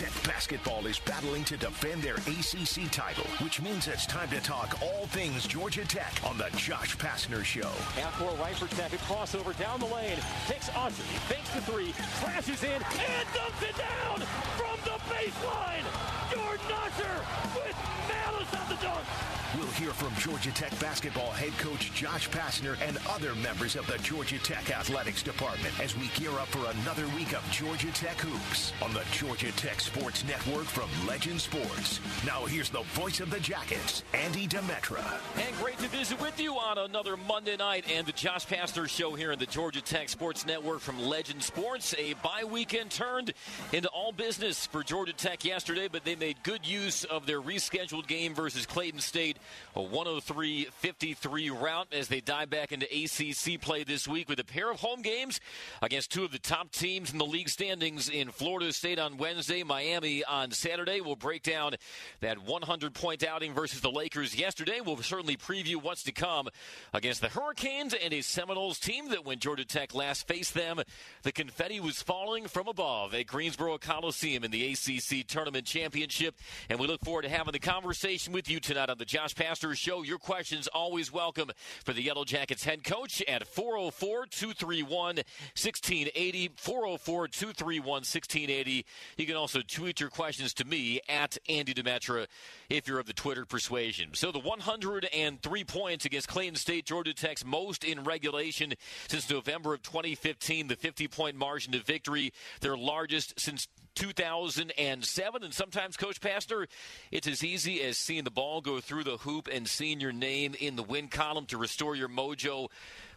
[0.00, 4.80] Tech basketball is battling to defend their ACC title, which means it's time to talk
[4.80, 7.68] all things Georgia Tech on the Josh Pastner Show.
[8.00, 8.94] Half court right for Tech.
[8.94, 10.16] A crossover down the lane.
[10.48, 10.68] Takes.
[10.68, 11.92] He fakes the three.
[12.24, 14.20] Crashes in and dumps it down
[14.56, 15.84] from the baseline.
[16.32, 17.20] Jordan Usher
[17.60, 17.76] with
[18.08, 19.29] malice on the dunk.
[19.58, 23.98] We'll hear from Georgia Tech basketball head coach Josh Pastner and other members of the
[23.98, 28.72] Georgia Tech athletics department as we gear up for another week of Georgia Tech hoops
[28.80, 31.98] on the Georgia Tech Sports Network from Legend Sports.
[32.24, 35.02] Now here's the voice of the Jackets, Andy Demetra.
[35.44, 39.14] And great to visit with you on another Monday night and the Josh Pastner Show
[39.14, 41.92] here in the Georgia Tech Sports Network from Legend Sports.
[41.98, 43.32] A bye weekend turned
[43.72, 48.06] into all business for Georgia Tech yesterday, but they made good use of their rescheduled
[48.06, 49.38] game versus Clayton State
[49.76, 54.70] a 103-53 rout as they dive back into ACC play this week with a pair
[54.70, 55.40] of home games
[55.82, 59.62] against two of the top teams in the league standings in Florida State on Wednesday,
[59.62, 61.00] Miami on Saturday.
[61.00, 61.74] We'll break down
[62.20, 64.80] that 100-point outing versus the Lakers yesterday.
[64.80, 66.48] We'll certainly preview what's to come
[66.92, 70.80] against the Hurricanes and a Seminoles team that when Georgia Tech last faced them,
[71.22, 76.34] the confetti was falling from above at Greensboro Coliseum in the ACC Tournament Championship.
[76.68, 79.76] And we look forward to having the conversation with you tonight on the Josh Pastner
[79.76, 80.02] Show.
[80.02, 81.50] Your questions always welcome
[81.84, 86.50] for the Yellow Jackets head coach at 404 231 1680.
[86.56, 88.86] 404 231 1680.
[89.16, 92.26] You can also tweet your questions to me at Andy Demetra
[92.68, 94.10] if you're of the Twitter persuasion.
[94.14, 98.74] So the 103 points against Clayton State, Georgia Tech's most in regulation
[99.08, 100.68] since November of 2015.
[100.68, 103.68] The 50 point margin of victory, their largest since
[104.00, 105.42] 2007.
[105.42, 106.66] And sometimes, Coach Pastner,
[107.12, 110.54] it's as easy as seeing the ball go through the hoop and seeing your name
[110.58, 112.68] in the win column to restore your mojo.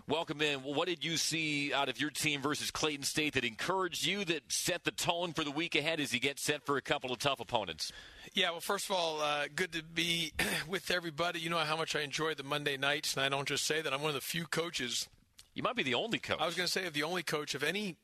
[0.10, 0.60] Welcome in.
[0.60, 4.52] What did you see out of your team versus Clayton State that encouraged you, that
[4.52, 7.20] set the tone for the week ahead as you get set for a couple of
[7.20, 7.94] tough opponents?
[8.34, 10.34] Yeah, well, first of all, uh, good to be
[10.68, 11.40] with everybody.
[11.40, 13.94] You know how much I enjoy the Monday nights, and I don't just say that.
[13.94, 15.08] I'm one of the few coaches.
[15.54, 16.42] You might be the only coach.
[16.42, 17.96] I was going to say the only coach of any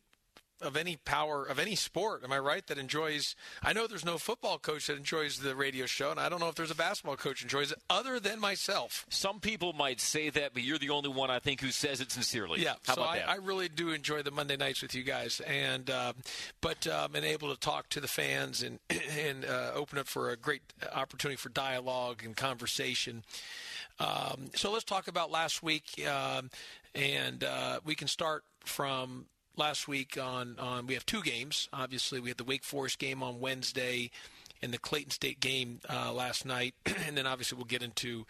[0.62, 2.24] of any power of any sport.
[2.24, 2.66] Am i right?
[2.68, 6.30] That enjoys i know there's no football coach that enjoys the radio show and i
[6.30, 9.06] don't know if there's a basketball coach enjoys it other than myself.
[9.09, 12.12] Some people might say that but you're the only one i think who says it
[12.12, 12.62] sincerely.
[12.62, 13.30] Yeah How so about I, that?
[13.30, 16.16] I really do enjoy the monday nights with you guys and um,
[16.62, 18.80] but um, and able to talk to the fans and
[19.18, 20.62] and uh, open up for a great
[20.94, 23.24] opportunity for dialogue and conversation.
[24.00, 26.50] Um, so let's talk about last week um,
[26.96, 29.26] and uh, we can start from
[29.59, 31.70] last week on, on we have two games.
[31.72, 34.09] Obviously, we had the Wake Forest game on Wednesday
[34.62, 36.74] and the Clayton State game uh, last night,
[37.08, 38.25] and then obviously we'll get into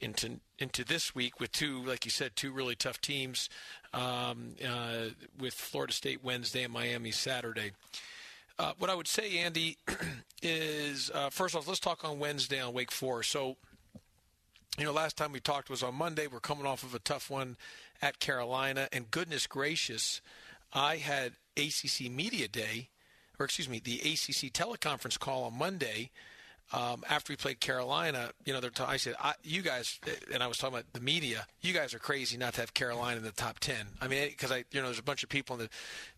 [0.00, 3.48] into into this week with two, like you said, two really tough teams
[3.94, 7.72] um, uh, with Florida State Wednesday and Miami Saturday.
[8.58, 9.78] Uh, what I would say, Andy,
[10.42, 13.30] is uh, first off, let's talk on Wednesday on Wake Forest.
[13.30, 13.56] So,
[14.76, 16.26] you know, last time we talked was on Monday.
[16.26, 17.56] We're coming off of a tough one
[18.02, 20.20] at Carolina, and goodness gracious,
[20.72, 22.88] I had ACC Media Day,
[23.38, 26.10] or excuse me, the ACC teleconference call on Monday
[26.72, 28.30] um, after we played Carolina.
[28.44, 29.98] You know, t- I said, I, "You guys,"
[30.32, 31.46] and I was talking about the media.
[31.60, 33.86] You guys are crazy not to have Carolina in the top ten.
[34.00, 35.68] I mean, because I, you know, there's a bunch of people the,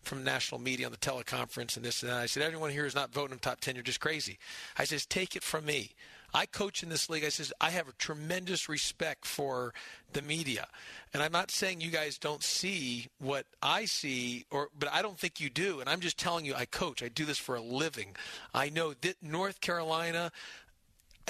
[0.03, 2.19] from national media on the teleconference and this and that.
[2.19, 3.75] I said, "Everyone here is not voting them top ten.
[3.75, 4.37] You're just crazy."
[4.77, 5.91] I says, "Take it from me."
[6.33, 7.23] I coach in this league.
[7.23, 9.73] I says I have a tremendous respect for
[10.13, 10.67] the media,
[11.13, 15.19] and I'm not saying you guys don't see what I see, or but I don't
[15.19, 15.79] think you do.
[15.79, 17.03] And I'm just telling you, I coach.
[17.03, 18.15] I do this for a living.
[18.53, 20.31] I know that North Carolina.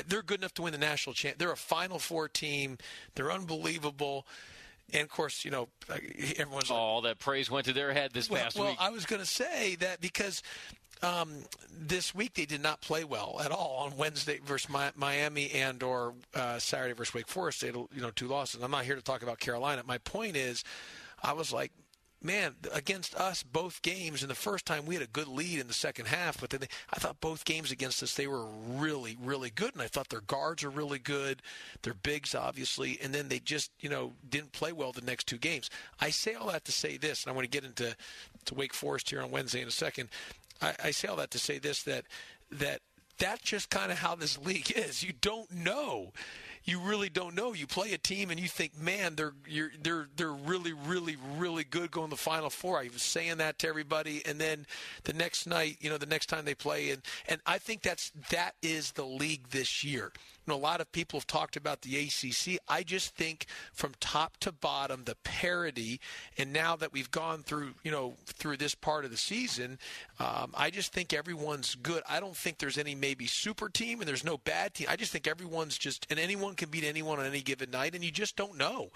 [0.07, 1.37] They're good enough to win the national champ.
[1.37, 2.79] They're a Final Four team.
[3.13, 4.25] They're unbelievable.
[4.91, 5.69] And of course, you know,
[6.37, 8.79] everyone's like, all that praise went to their head this well, past well, week.
[8.79, 10.41] Well, I was going to say that because
[11.01, 15.81] um, this week they did not play well at all on Wednesday versus Miami and
[15.83, 17.61] or uh, Saturday versus Wake Forest.
[17.61, 18.61] They you know two losses.
[18.61, 19.83] I'm not here to talk about Carolina.
[19.85, 20.63] My point is,
[21.21, 21.71] I was like,
[22.23, 24.21] man, against us both games.
[24.21, 26.61] And the first time we had a good lead in the second half, but then
[26.61, 30.09] they, I thought both games against us they were really really good, and I thought
[30.09, 31.41] their guards are really good,
[31.81, 35.37] their bigs obviously, and then they just you know didn't play well the next two
[35.37, 35.69] games.
[35.99, 37.95] I say all that to say this, and I want to get into
[38.45, 40.09] to Wake Forest here on Wednesday in a second.
[40.63, 42.05] I, I say all that to say this that
[42.51, 42.81] that
[43.19, 45.03] that's just kind of how this league is.
[45.03, 46.11] You don't know.
[46.65, 47.51] You really don't know.
[47.51, 49.33] You play a team and you think, man, they're
[49.81, 52.79] they're they're really, really, really good going to the Final Four.
[52.79, 54.65] I was saying that to everybody, and then
[55.03, 58.13] the next night, you know, the next time they play, and and I think that's
[58.29, 60.13] that is the league this year.
[60.51, 62.59] Know, a lot of people have talked about the ACC.
[62.67, 65.99] I just think from top to bottom, the parity,
[66.37, 69.79] and now that we've gone through, you know, through this part of the season,
[70.19, 72.03] um, I just think everyone's good.
[72.09, 74.87] I don't think there's any maybe super team and there's no bad team.
[74.89, 78.03] I just think everyone's just, and anyone can beat anyone on any given night, and
[78.03, 78.89] you just don't know.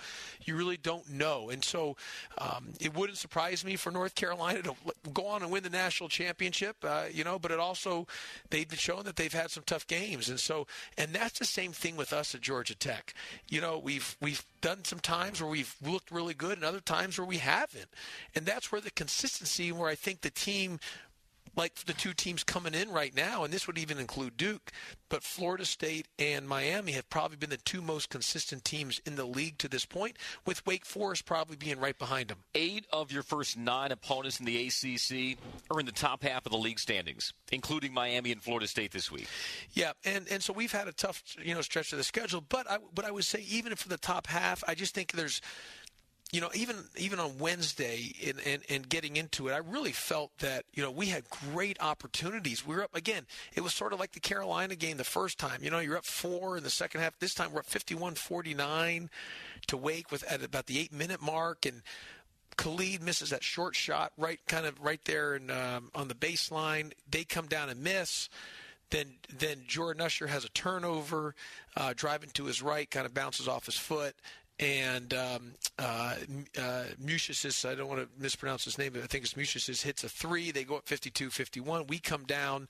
[0.43, 1.49] You really don't know.
[1.49, 1.95] And so
[2.37, 4.75] um, it wouldn't surprise me for North Carolina to
[5.13, 8.07] go on and win the national championship, uh, you know, but it also,
[8.49, 10.29] they've shown that they've had some tough games.
[10.29, 10.67] And so,
[10.97, 13.13] and that's the same thing with us at Georgia Tech.
[13.49, 17.17] You know, we've we've done some times where we've looked really good, and other times
[17.17, 17.87] where we haven't,
[18.35, 20.79] and that's where the consistency, where I think the team
[21.57, 24.71] like the two teams coming in right now, and this would even include Duke,
[25.09, 29.25] but Florida State and Miami have probably been the two most consistent teams in the
[29.25, 32.37] league to this point, with Wake Forest probably being right behind them.
[32.53, 35.37] Eight of your first nine opponents in the ACC
[35.71, 39.11] are in the top half of the league standings, including Miami and Florida State this
[39.11, 39.27] week.
[39.73, 42.69] Yeah, and, and so we've had a tough you know stretch of the schedule, but
[42.69, 45.41] I but I would say even for the top half, I just think there's
[46.31, 50.37] you know, even even on Wednesday and, and, and getting into it, I really felt
[50.39, 52.67] that, you know, we had great opportunities.
[52.67, 53.25] We were up again.
[53.55, 55.63] It was sort of like the Carolina game the first time.
[55.63, 57.17] You know, you're up four in the second half.
[57.19, 59.07] This time we're up 51-49
[59.67, 61.81] to Wake with at about the eight minute mark and
[62.57, 66.91] Khalid misses that short shot right kind of right there and um, on the baseline.
[67.09, 68.27] They come down and miss.
[68.89, 71.35] Then then Jordan Usher has a turnover,
[71.75, 74.15] uh, driving to his right, kind of bounces off his foot
[74.59, 76.15] and um, uh,
[76.59, 80.09] uh, I don't want to mispronounce his name, but I think it's Musisis, hits a
[80.09, 80.51] three.
[80.51, 81.87] They go up 52-51.
[81.87, 82.67] We come down.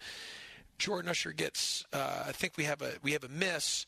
[0.78, 3.86] Jordan Usher gets, uh, I think we have a we have a miss.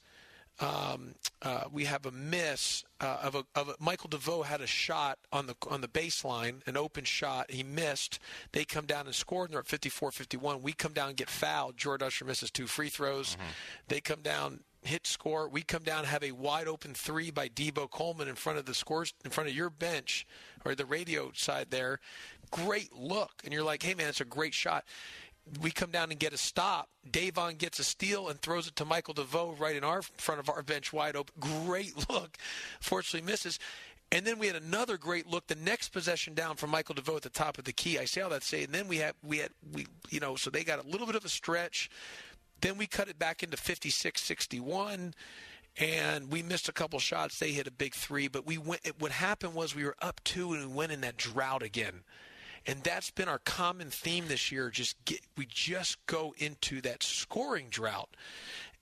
[0.61, 4.67] Um, uh, we have a miss uh, of a, of a, Michael DeVoe had a
[4.67, 7.51] shot on the on the baseline, an open shot.
[7.51, 8.19] He missed.
[8.51, 10.61] They come down and score, and they're at 54-51.
[10.61, 11.77] We come down and get fouled.
[11.77, 13.33] Jordan Usher misses two free throws.
[13.33, 13.49] Mm-hmm.
[13.87, 15.49] They come down hit score.
[15.49, 18.73] We come down have a wide open three by Deebo Coleman in front of the
[18.73, 20.25] scores in front of your bench
[20.65, 21.99] or the radio side there.
[22.51, 24.85] Great look, and you're like, hey man, it's a great shot.
[25.61, 26.89] We come down and get a stop.
[27.09, 30.49] Davon gets a steal and throws it to Michael DeVoe right in our front of
[30.49, 31.33] our bench, wide open.
[31.39, 32.37] Great look.
[32.79, 33.57] Fortunately, misses.
[34.11, 37.21] And then we had another great look the next possession down from Michael DeVoe at
[37.21, 37.99] the top of the key.
[37.99, 40.35] I say all that to say, and then we had we had we you know
[40.35, 41.89] so they got a little bit of a stretch.
[42.61, 45.13] Then we cut it back into 56 61
[45.79, 47.39] and we missed a couple shots.
[47.39, 48.81] They hit a big three, but we went.
[48.99, 52.01] What happened was we were up two, and we went in that drought again,
[52.65, 54.69] and that's been our common theme this year.
[54.69, 58.09] Just get, we just go into that scoring drought,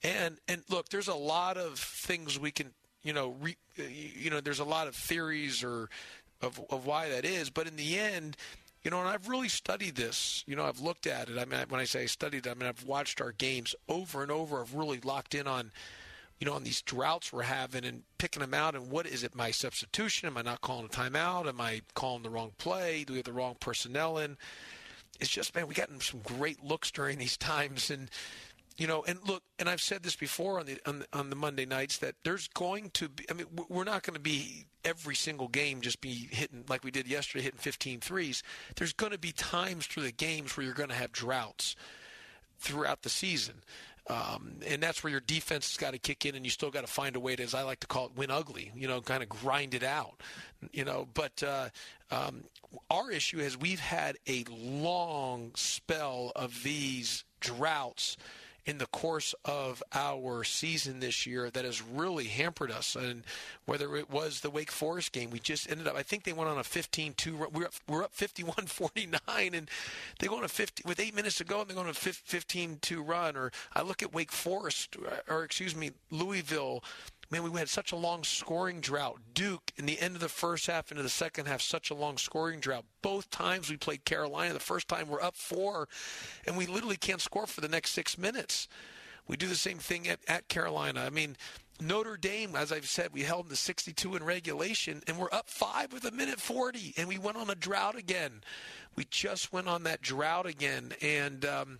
[0.02, 2.72] and and look, there's a lot of things we can,
[3.02, 5.88] you know, re, you know, there's a lot of theories or
[6.40, 8.36] of of why that is, but in the end,
[8.88, 10.42] you know, and I've really studied this.
[10.46, 11.36] You know, I've looked at it.
[11.36, 14.30] I mean, when I say I studied, I mean I've watched our games over and
[14.30, 14.62] over.
[14.62, 15.72] I've really locked in on,
[16.40, 18.74] you know, on these droughts we're having and picking them out.
[18.74, 19.34] And what is it?
[19.34, 20.26] My substitution?
[20.26, 21.46] Am I not calling a timeout?
[21.46, 23.04] Am I calling the wrong play?
[23.04, 24.38] Do we have the wrong personnel in?
[25.20, 28.10] It's just man, we've gotten some great looks during these times, and
[28.78, 31.36] you know, and look, and I've said this before on the on the, on the
[31.36, 33.26] Monday nights that there's going to be.
[33.28, 36.90] I mean, we're not going to be every single game just be hitting like we
[36.90, 38.42] did yesterday, hitting 15 threes.
[38.76, 41.76] There's going to be times through the games where you're going to have droughts
[42.58, 43.62] throughout the season.
[44.08, 46.80] Um, and that's where your defense has got to kick in, and you still got
[46.80, 48.72] to find a way to, as I like to call it, win ugly.
[48.74, 50.22] You know, kind of grind it out.
[50.72, 51.68] You know, but uh,
[52.10, 52.44] um,
[52.90, 58.16] our issue is we've had a long spell of these droughts
[58.68, 62.94] in the course of our season this year that has really hampered us.
[62.96, 63.22] And
[63.64, 66.50] whether it was the Wake Forest game, we just ended up, I think they went
[66.50, 69.20] on a 15 2, we're up, we're up 51 49,
[69.54, 69.70] and
[70.18, 71.94] they go on a 50, with eight minutes to go, and they go on a
[71.94, 73.36] 15 2 run.
[73.36, 74.98] Or I look at Wake Forest,
[75.30, 76.84] or excuse me, Louisville
[77.30, 79.20] man, we had such a long scoring drought.
[79.34, 82.16] Duke in the end of the first half into the second half, such a long
[82.16, 82.84] scoring drought.
[83.02, 85.88] Both times we played Carolina, the first time we're up four,
[86.46, 88.68] and we literally can't score for the next six minutes.
[89.26, 91.00] We do the same thing at, at Carolina.
[91.00, 91.36] I mean,
[91.80, 95.48] Notre Dame, as I've said, we held in the 62 in regulation, and we're up
[95.48, 98.40] five with a minute 40, and we went on a drought again.
[98.96, 101.78] We just went on that drought again, and um,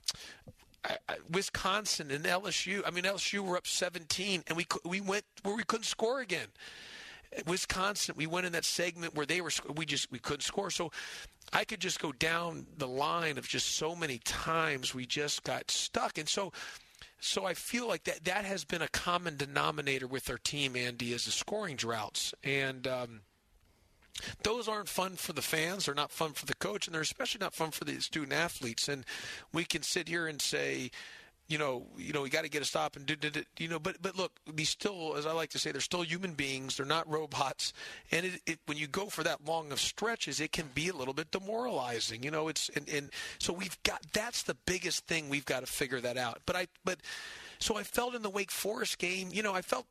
[1.30, 2.82] Wisconsin and LSU.
[2.86, 6.48] I mean, LSU were up 17, and we we went where we couldn't score again.
[7.46, 10.70] Wisconsin, we went in that segment where they were we just we couldn't score.
[10.70, 10.90] So
[11.52, 15.70] I could just go down the line of just so many times we just got
[15.70, 16.52] stuck, and so.
[17.20, 21.12] So I feel like that that has been a common denominator with our team, Andy,
[21.12, 23.20] is the scoring droughts, and um,
[24.42, 25.86] those aren't fun for the fans.
[25.86, 28.88] They're not fun for the coach, and they're especially not fun for the student athletes.
[28.88, 29.04] And
[29.52, 30.90] we can sit here and say,
[31.48, 33.68] you know, you know, we got to get a stop and do, do, do, you
[33.68, 36.76] know, but but look, these still, as I like to say, they're still human beings.
[36.76, 37.72] They're not robots,
[38.12, 40.92] and it, it, when you go for that long of stretches, it can be a
[40.92, 42.22] little bit demoralizing.
[42.22, 45.66] You know, it's and, and so we've got that's the biggest thing we've got to
[45.66, 46.42] figure that out.
[46.44, 46.98] But I but
[47.58, 49.86] so I felt in the Wake Forest game, you know, I felt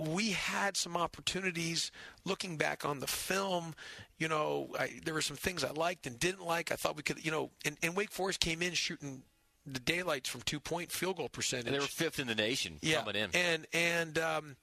[0.00, 1.92] we had some opportunities
[2.24, 3.74] looking back on the film.
[4.18, 6.72] You know, I, there were some things I liked and didn't like.
[6.72, 9.22] I thought we could, you know, and, and Wake Forest came in shooting
[9.66, 11.66] the daylights from two point field goal percentage.
[11.66, 13.00] And they were fifth in the nation yeah.
[13.00, 13.30] coming in.
[13.34, 14.56] And and um,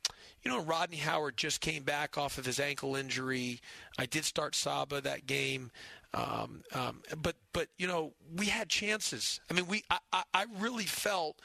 [0.43, 3.61] you know Rodney Howard just came back off of his ankle injury.
[3.97, 5.71] I did start Saba that game.
[6.13, 9.39] Um, um, but but you know we had chances.
[9.51, 11.39] I mean we I, I, I really felt.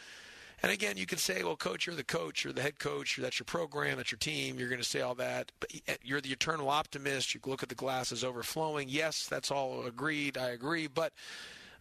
[0.63, 3.39] And again, you can say, "Well, coach, you're the coach, you're the head coach, that's
[3.39, 4.59] your program, that's your team.
[4.59, 7.35] You're going to say all that, but eh, you're the eternal optimist.
[7.35, 8.89] You look at the glasses overflowing.
[8.89, 10.39] Yes, that's all agreed.
[10.39, 11.13] I agree, but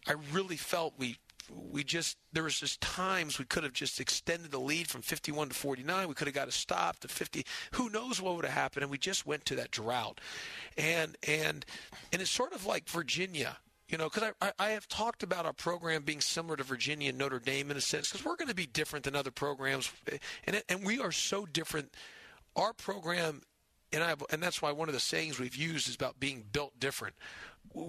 [0.07, 1.17] I really felt we
[1.69, 5.49] we just there was just times we could have just extended the lead from 51
[5.49, 8.53] to 49 we could have got a stop to 50 who knows what would have
[8.53, 10.21] happened and we just went to that drought
[10.77, 11.65] and and
[12.13, 13.57] and it's sort of like virginia
[13.91, 17.17] you know, because I, I have talked about our program being similar to Virginia and
[17.17, 19.91] Notre Dame in a sense, because we're going to be different than other programs,
[20.45, 21.93] and and we are so different.
[22.55, 23.43] Our program,
[23.93, 26.79] and I, and that's why one of the sayings we've used is about being built
[26.79, 27.15] different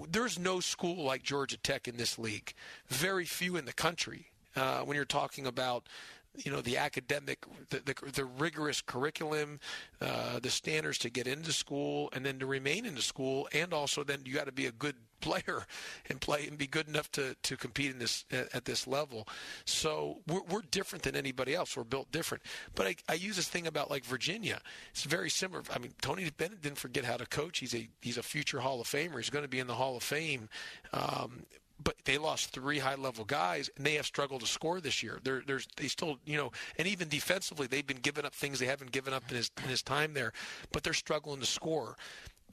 [0.09, 2.53] there's no school like Georgia Tech in this league.
[2.87, 4.27] Very few in the country.
[4.55, 5.87] Uh, when you're talking about
[6.35, 9.59] you know the academic the, the, the rigorous curriculum
[10.01, 13.71] uh, the standards to get into school and then to remain in the school and
[13.71, 15.65] also then you got to be a good player
[16.09, 19.27] and play and be good enough to, to compete in this at this level.
[19.65, 21.75] So we're, we're different than anybody else.
[21.77, 22.43] We're built different.
[22.75, 24.59] But I, I use this thing about like Virginia.
[24.91, 25.63] It's very similar.
[25.73, 27.59] I mean Tony Bennett didn't forget how to coach.
[27.59, 29.17] He's a he's a future Hall of Famer.
[29.17, 30.49] He's going to be in the Hall of Fame.
[30.91, 31.45] Um,
[31.83, 35.19] but they lost three high level guys and they have struggled to score this year.
[35.23, 38.65] They're, there's they still you know and even defensively they've been giving up things they
[38.65, 40.33] haven't given up in his in his time there,
[40.71, 41.97] but they're struggling to score.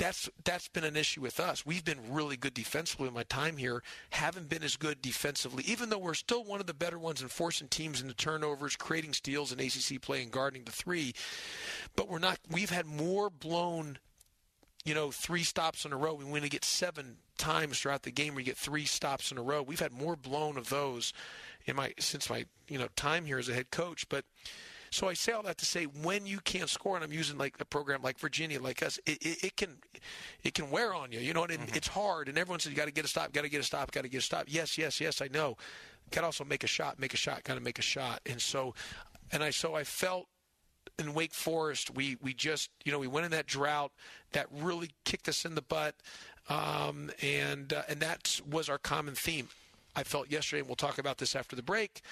[0.01, 1.67] That's that's been an issue with us.
[1.67, 3.83] We've been really good defensively in my time here.
[4.09, 7.29] Haven't been as good defensively, even though we're still one of the better ones in
[7.29, 11.13] forcing teams into turnovers, creating steals in ACC play, and guarding the three.
[11.97, 12.39] But we're not.
[12.51, 13.99] We've had more blown
[14.87, 16.15] you know, three stops in a row.
[16.15, 19.37] We win to get seven times throughout the game where you get three stops in
[19.37, 19.63] a row.
[19.63, 21.13] We've had more blown of those
[21.67, 24.09] in my since my you know time here as a head coach.
[24.09, 24.25] But
[24.91, 27.55] so I say all that to say when you can't score, and I'm using like
[27.61, 29.77] a program like Virginia, like us, it, it, it can
[30.43, 31.21] it can wear on you.
[31.21, 31.77] You know, and mm-hmm.
[31.77, 32.29] it's hard.
[32.29, 34.03] And everyone says you got to get a stop, got to get a stop, got
[34.03, 34.47] to get a stop.
[34.49, 35.57] Yes, yes, yes, I know.
[36.11, 38.21] Got to also make a shot, make a shot, got to make a shot.
[38.27, 38.75] And so,
[39.31, 40.27] and I so I felt
[40.99, 43.93] in Wake Forest, we we just you know we went in that drought
[44.33, 45.95] that really kicked us in the butt,
[46.49, 49.49] um, and uh, and that was our common theme.
[49.95, 52.03] I felt yesterday, and we'll talk about this after the break,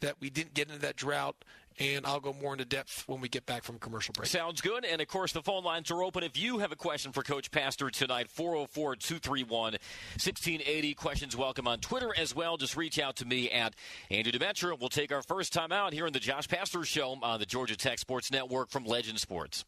[0.00, 1.36] that we didn't get into that drought
[1.78, 4.28] and I'll go more into depth when we get back from commercial break.
[4.28, 4.84] Sounds good.
[4.84, 6.22] And of course, the phone lines are open.
[6.22, 10.94] If you have a question for Coach Pastner tonight, 404 231 1680.
[10.94, 12.56] Questions welcome on Twitter as well.
[12.56, 13.74] Just reach out to me at
[14.10, 14.78] Andrew Demetra.
[14.78, 17.76] We'll take our first time out here in the Josh Pastner Show on the Georgia
[17.76, 19.64] Tech Sports Network from Legend Sports.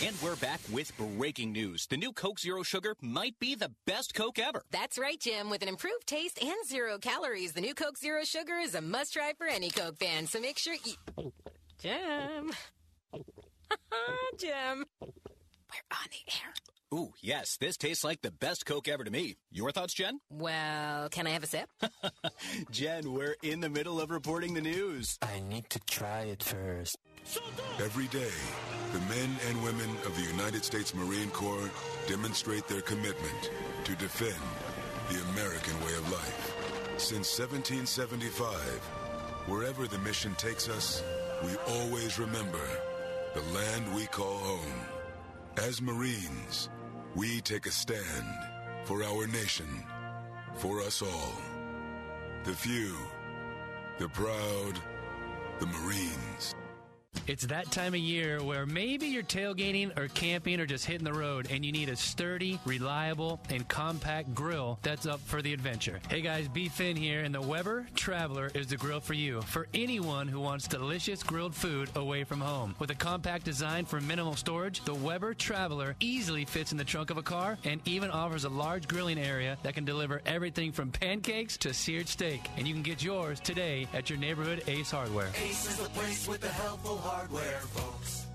[0.00, 1.86] And we're back with breaking news.
[1.86, 4.62] The new Coke Zero Sugar might be the best Coke ever.
[4.70, 5.50] That's right, Jim.
[5.50, 9.12] With an improved taste and zero calories, the new Coke Zero Sugar is a must
[9.14, 10.28] try for any Coke fan.
[10.28, 11.32] So make sure you.
[11.80, 12.52] Jim.
[14.38, 14.84] Jim.
[15.00, 16.54] We're on the air.
[16.94, 19.36] Ooh, yes, this tastes like the best Coke ever to me.
[19.50, 20.20] Your thoughts, Jen?
[20.30, 21.68] Well, can I have a sip?
[22.70, 25.18] Jen, we're in the middle of reporting the news.
[25.20, 26.96] I need to try it first.
[27.80, 28.32] Every day,
[28.92, 31.70] the men and women of the United States Marine Corps
[32.06, 33.50] demonstrate their commitment
[33.84, 34.42] to defend
[35.10, 36.54] the American way of life.
[36.96, 38.56] Since 1775,
[39.46, 41.02] wherever the mission takes us,
[41.44, 42.66] we always remember
[43.34, 44.80] the land we call home.
[45.56, 46.68] As Marines,
[47.14, 48.26] we take a stand
[48.84, 49.68] for our nation,
[50.56, 51.32] for us all.
[52.44, 52.96] The few,
[53.98, 54.80] the proud,
[55.60, 56.54] the Marines.
[57.26, 61.12] It's that time of year where maybe you're tailgating or camping or just hitting the
[61.12, 66.00] road and you need a sturdy, reliable, and compact grill that's up for the adventure.
[66.08, 66.68] Hey guys, B.
[66.68, 69.42] Finn here, and the Weber Traveler is the grill for you.
[69.42, 72.74] For anyone who wants delicious grilled food away from home.
[72.78, 77.10] With a compact design for minimal storage, the Weber Traveler easily fits in the trunk
[77.10, 80.90] of a car and even offers a large grilling area that can deliver everything from
[80.90, 82.48] pancakes to seared steak.
[82.56, 85.30] And you can get yours today at your neighborhood Ace Hardware.
[85.44, 88.27] Ace is the place with the helpful hardware, folks.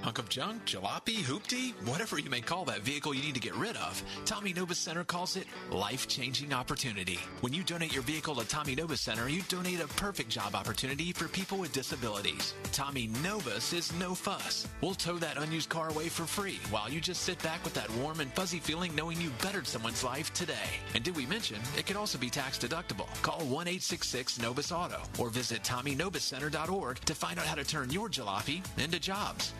[0.00, 3.54] Hunk of junk, jalopy, hoopty, whatever you may call that vehicle you need to get
[3.54, 7.18] rid of, Tommy Nobis Center calls it life-changing opportunity.
[7.40, 11.12] When you donate your vehicle to Tommy Nobis Center, you donate a perfect job opportunity
[11.12, 12.54] for people with disabilities.
[12.72, 14.66] Tommy Nobis is no fuss.
[14.80, 17.90] We'll tow that unused car away for free while you just sit back with that
[17.96, 20.70] warm and fuzzy feeling knowing you bettered someone's life today.
[20.94, 23.08] And did we mention it can also be tax deductible?
[23.22, 28.98] Call 1-866-NOBIS Auto or visit TommyNobisCenter.org to find out how to turn your jalopy into
[28.98, 29.52] jobs.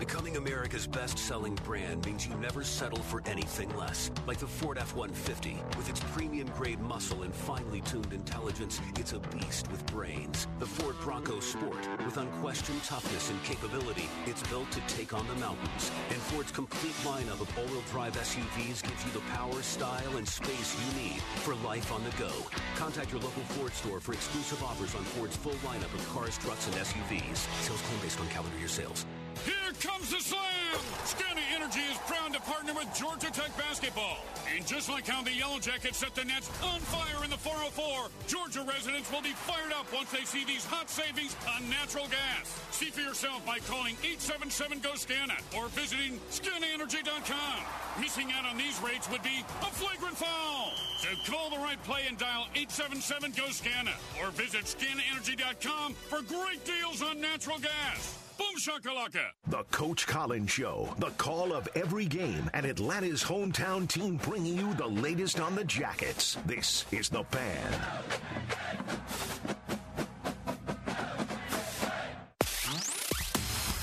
[0.00, 4.10] Becoming America's best-selling brand means you never settle for anything less.
[4.26, 5.76] Like the Ford F-150.
[5.76, 10.48] With its premium-grade muscle and finely tuned intelligence, it's a beast with brains.
[10.58, 11.86] The Ford Bronco Sport.
[12.02, 15.92] With unquestioned toughness and capability, it's built to take on the mountains.
[16.08, 20.78] And Ford's complete lineup of all-wheel drive SUVs gives you the power, style, and space
[20.80, 22.32] you need for life on the go.
[22.74, 26.66] Contact your local Ford store for exclusive offers on Ford's full lineup of cars, trucks,
[26.68, 27.36] and SUVs.
[27.60, 29.04] Sales claim based on calendar year sales.
[29.44, 30.78] Here comes the slam!
[31.04, 34.18] SCANA Energy is proud to partner with Georgia Tech basketball.
[34.54, 38.10] And just like how the Yellow Jackets set the Nets on fire in the 404,
[38.26, 42.50] Georgia residents will be fired up once they see these hot savings on natural gas.
[42.70, 47.58] See for yourself by calling 877-GO-SCAN-IT or visiting SCANAenergy.com.
[48.00, 50.72] Missing out on these rates would be a flagrant foul.
[50.98, 57.20] So call the right play and dial 877-GO-SCAN-IT or visit SCANAenergy.com for great deals on
[57.20, 58.29] natural gas.
[58.40, 59.20] Boom shakalaka.
[59.48, 64.72] The Coach Collins Show, the call of every game, and Atlanta's hometown team bringing you
[64.74, 66.38] the latest on the Jackets.
[66.46, 67.70] This is The Fan.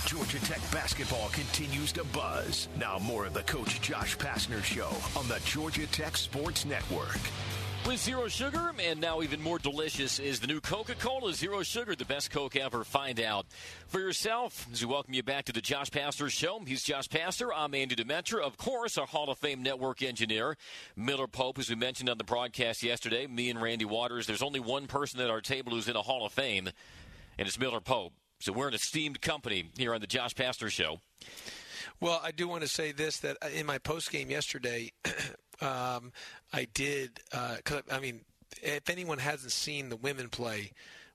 [0.07, 2.67] Georgia Tech basketball continues to buzz.
[2.79, 7.19] Now more of the Coach Josh Pastner Show on the Georgia Tech Sports Network.
[7.88, 11.96] With zero sugar, and now even more delicious is the new Coca Cola Zero Sugar,
[11.96, 12.84] the best Coke ever.
[12.84, 13.46] Find out
[13.88, 16.60] for yourself as we welcome you back to the Josh Pastner Show.
[16.67, 17.50] He's Josh Pastner.
[17.56, 18.41] I'm Andy Demetra.
[18.41, 20.58] Of course, our Hall of Fame network engineer,
[20.98, 23.25] Miller Pope, as we mentioned on the broadcast yesterday.
[23.25, 24.27] Me and Randy Waters.
[24.27, 26.67] There's only one person at our table who's in a Hall of Fame,
[27.38, 28.12] and it's Miller Pope.
[28.41, 31.00] So we're an esteemed company here on the Josh Pastner Show.
[32.01, 34.91] Well, I do want to say this that in my post game yesterday,
[35.61, 36.11] um,
[36.53, 37.19] I did.
[37.31, 38.21] Uh, cause, I mean,
[38.61, 40.71] if anyone hasn't seen the women play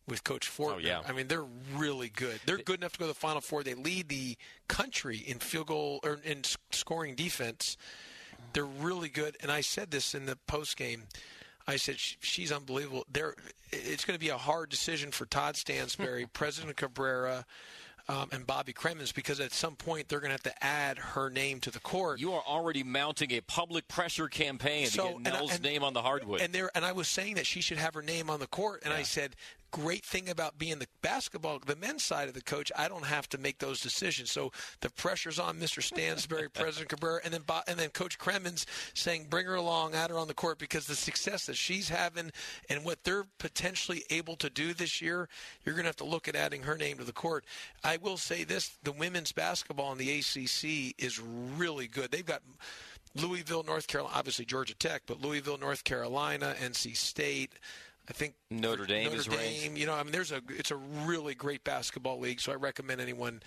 [0.08, 1.00] with Coach Fort, oh, yeah.
[1.06, 2.40] I mean they're really good.
[2.46, 3.62] They're good enough to go to the Final Four.
[3.62, 4.36] They lead the
[4.68, 7.76] country in field goal or in scoring defense.
[8.52, 9.36] They're really good.
[9.40, 11.04] And I said this in the post game.
[11.66, 13.06] I said she's unbelievable.
[13.10, 13.34] There,
[13.70, 17.46] it's going to be a hard decision for Todd Stansbury, President Cabrera,
[18.12, 21.30] um, and Bobby Cremins because at some point they're going to have to add her
[21.30, 22.20] name to the court.
[22.20, 25.94] You are already mounting a public pressure campaign so, to get Nell's and, name on
[25.94, 26.40] the hardwood.
[26.40, 28.82] And there, and I was saying that she should have her name on the court,
[28.84, 29.00] and yeah.
[29.00, 29.34] I said
[29.72, 33.28] great thing about being the basketball, the men's side of the coach, I don't have
[33.30, 34.30] to make those decisions.
[34.30, 35.82] So the pressure's on Mr.
[35.82, 40.18] Stansbury, President Cabrera, and then and then Coach Cremins saying, bring her along, add her
[40.18, 42.30] on the court because the success that she's having
[42.68, 45.28] and what they're potentially able to do this year,
[45.64, 47.44] you're going to have to look at adding her name to the court.
[47.82, 52.10] I will say this: the women's basketball in the ACC is really good.
[52.10, 52.42] They've got.
[53.14, 57.52] Louisville, North Carolina, obviously Georgia Tech, but Louisville, North Carolina, NC State,
[58.12, 59.78] I think Notre Dame Notre is Dame, ranked.
[59.78, 62.40] You know, I mean, there's a it's a really great basketball league.
[62.40, 63.40] So I recommend anyone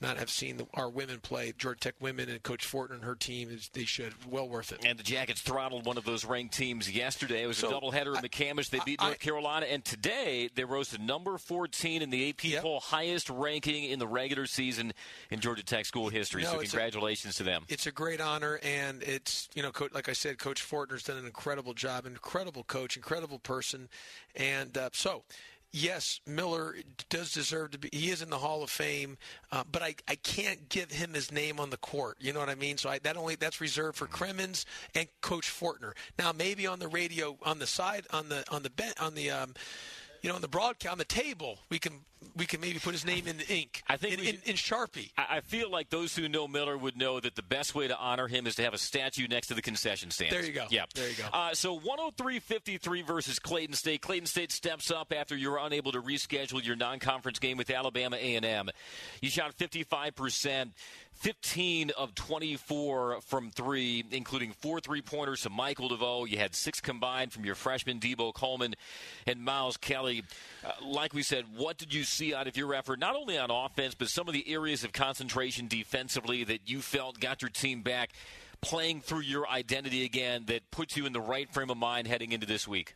[0.00, 3.14] not have seen the, our women play, Georgia Tech women, and Coach Fortner and her
[3.14, 4.84] team is they should well worth it.
[4.84, 7.42] And the Jackets throttled one of those ranked teams yesterday.
[7.42, 8.68] It was So, a doubleheader in I- McCamish.
[8.70, 12.44] They beat I- North Carolina, and today they rose to number 14 in the AP
[12.44, 12.62] Yep.
[12.62, 14.92] poll, highest ranking in the regular season
[15.30, 16.42] in Georgia Tech school history.
[16.42, 17.64] No, so it's a- congratulations to them.
[17.68, 21.24] It's a great honor, and it's you know, like I said, Coach Fortner's done an
[21.26, 23.88] incredible job, incredible coach, incredible person,
[24.34, 25.24] and uh, so.
[25.78, 26.74] Yes, Miller
[27.10, 27.90] does deserve to be.
[27.92, 29.18] He is in the Hall of Fame,
[29.52, 32.16] uh, but I, I can't give him his name on the court.
[32.18, 32.78] You know what I mean?
[32.78, 35.92] So I, that only that's reserved for Cremins and Coach Fortner.
[36.18, 39.52] Now maybe on the radio, on the side, on the on the on the um,
[40.26, 42.00] you know, on the broadcast, on the table, we can
[42.34, 43.84] we can maybe put his name in the ink.
[43.86, 45.12] I think in, we in, in Sharpie.
[45.16, 47.96] I I feel like those who know Miller would know that the best way to
[47.96, 50.32] honor him is to have a statue next to the concession stand.
[50.32, 50.66] There you go.
[50.68, 50.86] Yeah.
[50.96, 51.28] There you go.
[51.32, 54.02] Uh, so 103-53 versus Clayton State.
[54.02, 58.16] Clayton State steps up after you were unable to reschedule your non-conference game with Alabama
[58.16, 58.68] A&M.
[59.20, 60.72] You shot 55%.
[61.16, 66.24] 15 of 24 from three, including four three pointers to Michael DeVoe.
[66.24, 68.74] You had six combined from your freshman Deebo Coleman
[69.26, 70.24] and Miles Kelly.
[70.64, 73.50] Uh, like we said, what did you see out of your effort, not only on
[73.50, 77.82] offense, but some of the areas of concentration defensively that you felt got your team
[77.82, 78.12] back
[78.60, 82.32] playing through your identity again that puts you in the right frame of mind heading
[82.32, 82.94] into this week?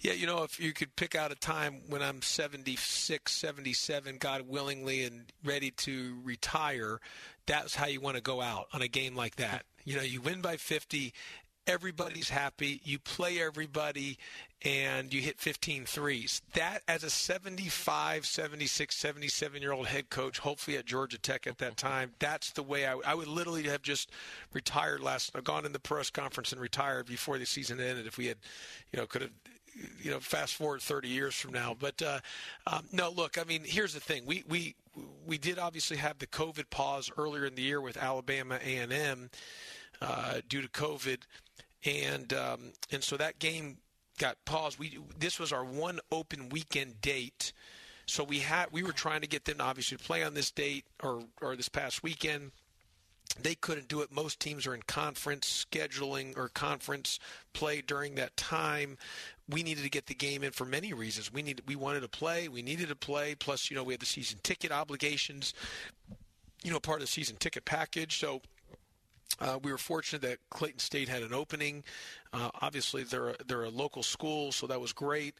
[0.00, 4.48] Yeah, you know, if you could pick out a time when I'm 76, 77, God
[4.48, 7.00] willingly, and ready to retire,
[7.44, 9.66] that's how you want to go out on a game like that.
[9.84, 11.12] You know, you win by 50,
[11.66, 14.16] everybody's happy, you play everybody,
[14.62, 16.40] and you hit 15 threes.
[16.54, 21.58] That, as a 75, 76, 77 year old head coach, hopefully at Georgia Tech at
[21.58, 24.10] that time, that's the way I, I would literally have just
[24.54, 28.26] retired last, gone in the press conference and retired before the season ended if we
[28.26, 28.38] had,
[28.92, 29.30] you know, could have
[30.00, 31.76] you know, fast forward 30 years from now.
[31.78, 32.20] But uh,
[32.66, 34.74] um, no, look, I mean, here's the thing: we we
[35.26, 39.30] we did obviously have the COVID pause earlier in the year with Alabama A&M
[40.00, 41.18] uh, due to COVID,
[41.84, 43.78] and um, and so that game
[44.18, 44.78] got paused.
[44.78, 47.52] We this was our one open weekend date.
[48.06, 50.84] So we had we were trying to get them to obviously play on this date
[51.02, 52.50] or or this past weekend
[53.38, 54.12] they couldn't do it.
[54.12, 57.18] Most teams are in conference scheduling or conference
[57.52, 58.98] play during that time.
[59.50, 61.32] We needed to get the game in for many reasons.
[61.32, 62.48] We needed, we wanted to play.
[62.48, 63.34] We needed to play.
[63.34, 65.54] Plus, you know, we had the season ticket obligations.
[66.62, 68.18] You know, part of the season ticket package.
[68.18, 68.42] So
[69.40, 71.84] uh, we were fortunate that Clayton State had an opening.
[72.32, 75.34] Uh, obviously, they're a, they're a local school, so that was great.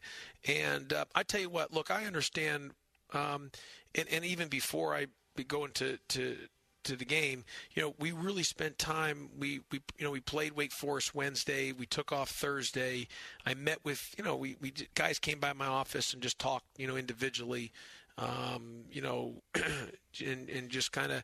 [0.47, 2.71] And uh, I tell you what, look, I understand,
[3.13, 3.51] um,
[3.93, 5.07] and, and even before I
[5.47, 6.37] go into to
[6.83, 9.29] to the game, you know, we really spent time.
[9.37, 11.71] We, we you know we played Wake Forest Wednesday.
[11.71, 13.07] We took off Thursday.
[13.45, 16.65] I met with you know we, we guys came by my office and just talked
[16.77, 17.71] you know individually,
[18.17, 19.41] um, you know,
[20.25, 21.23] and and just kind of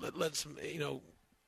[0.00, 1.02] let, let some you know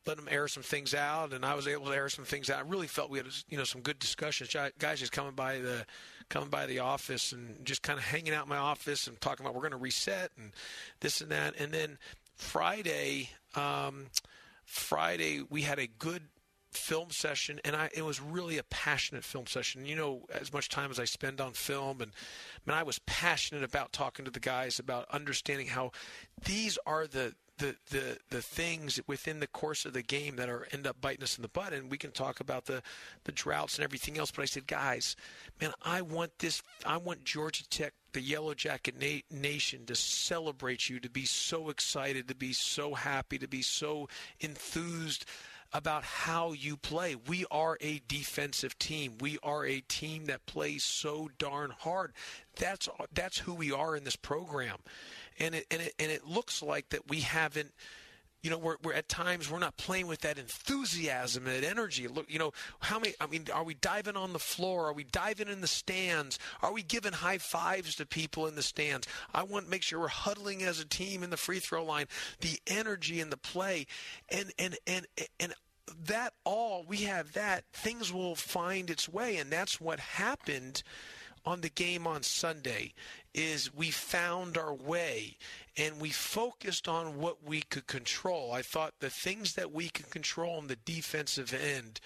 [0.07, 2.59] let them air some things out, and I was able to air some things out.
[2.59, 4.55] I really felt we had you know some good discussions.
[4.79, 5.87] Guys just coming by the
[6.29, 9.45] coming by the office and just kind of hanging out in my office and talking
[9.45, 10.53] about we're going to reset and
[11.01, 11.99] this and that, and then
[12.43, 14.07] Friday, um,
[14.65, 16.25] Friday we had a good
[16.73, 19.87] film session, and I it was really a passionate film session.
[19.87, 22.13] You know, as much time as I spend on film, and
[22.67, 25.93] I mean, I was passionate about talking to the guys about understanding how
[26.45, 30.67] these are the the, the the things within the course of the game that are
[30.73, 32.83] end up biting us in the butt and we can talk about the
[33.25, 35.15] the droughts and everything else but I said guys
[35.61, 40.89] man I want this I want Georgia Tech the Yellow Jacket na- Nation to celebrate
[40.89, 44.09] you, to be so excited, to be so happy, to be so
[44.41, 45.25] enthused
[45.73, 47.15] about how you play.
[47.15, 49.15] We are a defensive team.
[49.21, 52.13] We are a team that plays so darn hard.
[52.57, 54.79] That's that's who we are in this program,
[55.39, 57.73] and it and it, and it looks like that we haven't
[58.43, 62.09] you know, we're, we're at times we're not playing with that enthusiasm and that energy.
[62.09, 63.15] Look, you know, how many?
[63.21, 64.89] I mean, are we diving on the floor?
[64.89, 66.39] Are we diving in the stands?
[66.61, 69.07] Are we giving high fives to people in the stands?
[69.33, 72.07] I want to make sure we're huddling as a team in the free throw line.
[72.41, 73.87] The energy and the play,
[74.29, 75.07] and and and
[75.39, 75.55] and
[76.07, 80.83] that all we have that things will find its way, and that's what happened
[81.45, 82.93] on the game on Sunday
[83.35, 85.37] is we found our way
[85.77, 88.53] and we focused on what we could control.
[88.53, 92.01] I thought the things that we could control on the defensive end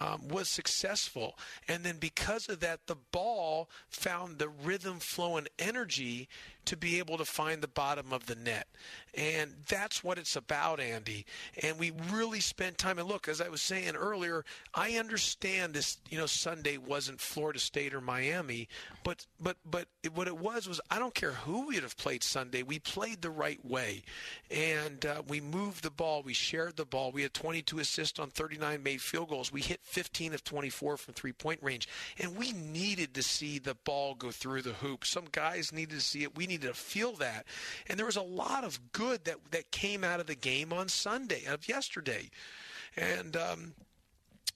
[0.00, 1.38] um, was successful.
[1.68, 6.28] And then because of that, the ball found the rhythm, flow, and energy
[6.64, 8.66] to be able to find the bottom of the net.
[9.14, 11.26] And that's what it's about, Andy.
[11.62, 12.98] And we really spent time.
[12.98, 14.44] And look, as I was saying earlier,
[14.74, 15.98] I understand this.
[16.08, 18.68] You know, Sunday wasn't Florida State or Miami,
[19.04, 22.62] but but but what it was was I don't care who we'd have played Sunday.
[22.62, 24.02] We played the right way,
[24.50, 26.22] and uh, we moved the ball.
[26.22, 27.12] We shared the ball.
[27.12, 29.52] We had 22 assists on 39 made field goals.
[29.52, 31.86] We hit 15 of 24 from three point range,
[32.18, 35.04] and we needed to see the ball go through the hoop.
[35.04, 36.34] Some guys needed to see it.
[36.34, 37.46] We needed to feel that,
[37.88, 40.88] and there was a lot of good that that came out of the game on
[40.88, 42.30] Sunday of yesterday,
[42.96, 43.36] and.
[43.36, 43.74] Um,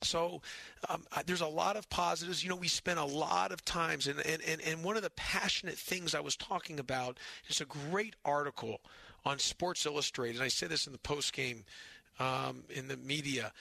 [0.03, 0.43] so
[0.91, 2.45] um, there's a lot of positives.
[2.45, 5.79] You know, we spent a lot of times, and, and, and, one of the passionate
[5.79, 7.17] things I was talking about
[7.49, 8.81] is a great article
[9.25, 10.37] on Sports Illustrated.
[10.37, 11.65] And I said this in the post game
[12.19, 13.53] um, in the media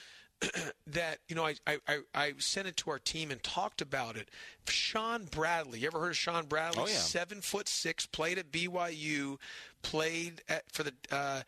[0.86, 4.30] that you know I, I I sent it to our team and talked about it.
[4.68, 6.82] Shawn Bradley, you ever heard of Shawn Bradley?
[6.82, 6.94] Oh, yeah.
[6.94, 9.38] Seven foot six, played at BYU,
[9.82, 11.42] played at, for the uh,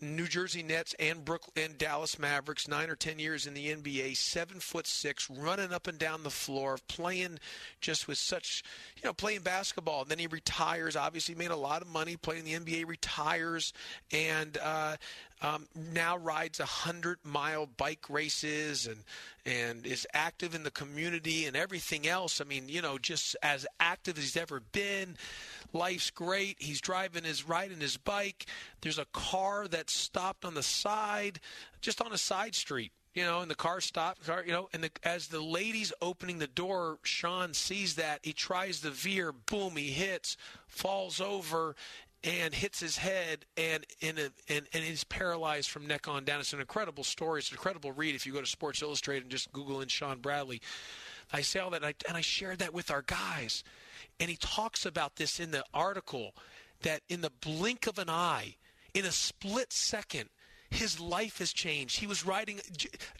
[0.00, 4.16] New Jersey Nets and Brooklyn and Dallas Mavericks, nine or ten years in the NBA,
[4.16, 7.38] seven foot six, running up and down the floor, playing
[7.80, 8.62] just with such,
[8.96, 10.02] you know, playing basketball.
[10.02, 10.96] And then he retires.
[10.96, 12.86] Obviously, made a lot of money playing the NBA.
[12.86, 13.72] Retires
[14.12, 14.96] and uh,
[15.42, 19.04] um, now rides a hundred mile bike races and
[19.44, 22.40] and is active in the community and everything else.
[22.40, 25.16] I mean, you know, just as active as he's ever been.
[25.72, 26.56] Life's great.
[26.60, 28.46] He's driving his riding his bike.
[28.80, 31.40] There's a car that stopped on the side,
[31.80, 34.82] just on a side street you know, and the car stops, car, you know, and
[34.82, 38.18] the, as the lady's opening the door, Shawn sees that.
[38.22, 41.76] He tries the veer, boom, he hits, falls over,
[42.24, 46.40] and hits his head and in a, and, and is paralyzed from neck on down.
[46.40, 47.40] It's an incredible story.
[47.40, 50.20] It's an incredible read if you go to Sports Illustrated and just Google in Shawn
[50.20, 50.62] Bradley.
[51.32, 53.62] I say all that, and I, and I shared that with our guys.
[54.18, 56.34] And he talks about this in the article
[56.82, 58.56] that in the blink of an eye,
[58.94, 60.30] in a split second,
[60.70, 61.98] his life has changed.
[61.98, 62.60] He was riding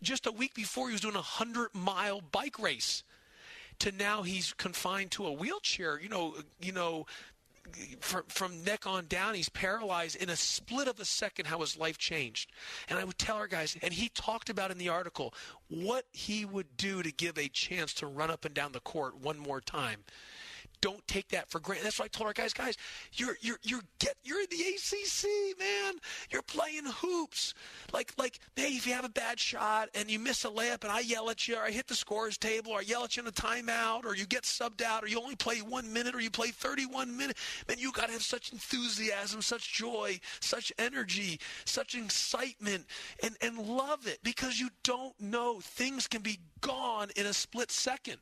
[0.03, 3.05] just a week before he was doing a 100 mile bike race
[3.81, 6.01] to now he's confined to a wheelchair.
[6.01, 7.07] You know, you know,
[8.01, 11.77] from, from neck on down, he's paralyzed in a split of a second how his
[11.77, 12.51] life changed.
[12.89, 15.35] And I would tell our guys, and he talked about in the article
[15.69, 19.17] what he would do to give a chance to run up and down the court
[19.19, 20.05] one more time
[20.85, 21.87] don't take that for granted.
[21.87, 22.77] That's why I told our guys, guys,
[23.15, 25.95] you're you're you're get you're in the ACC, man.
[26.31, 27.55] You're playing hoops.
[27.95, 30.93] Like like hey, if you have a bad shot and you miss a layup and
[30.93, 33.23] I yell at you, or I hit the scores table, or I yell at you
[33.23, 36.21] in a timeout, or you get subbed out, or you only play one minute, or
[36.21, 41.41] you play 31 minutes, man, you got to have such enthusiasm, such joy, such energy,
[41.65, 42.85] such excitement,
[43.23, 47.71] and and love it because you don't know things can be gone in a split
[47.71, 48.19] second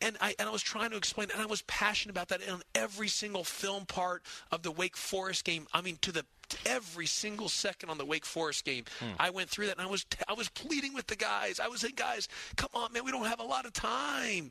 [0.00, 2.62] and I and I was trying to explain, and I was passionate about that in
[2.74, 5.66] every single film part of the Wake Forest game.
[5.72, 6.24] I mean, to the
[6.66, 8.84] every single second on the Wake Forest game.
[9.00, 9.12] Hmm.
[9.18, 11.60] I went through that and I was I was pleading with the guys.
[11.60, 14.50] I was saying, guys, come on, man, we don't have a lot of time.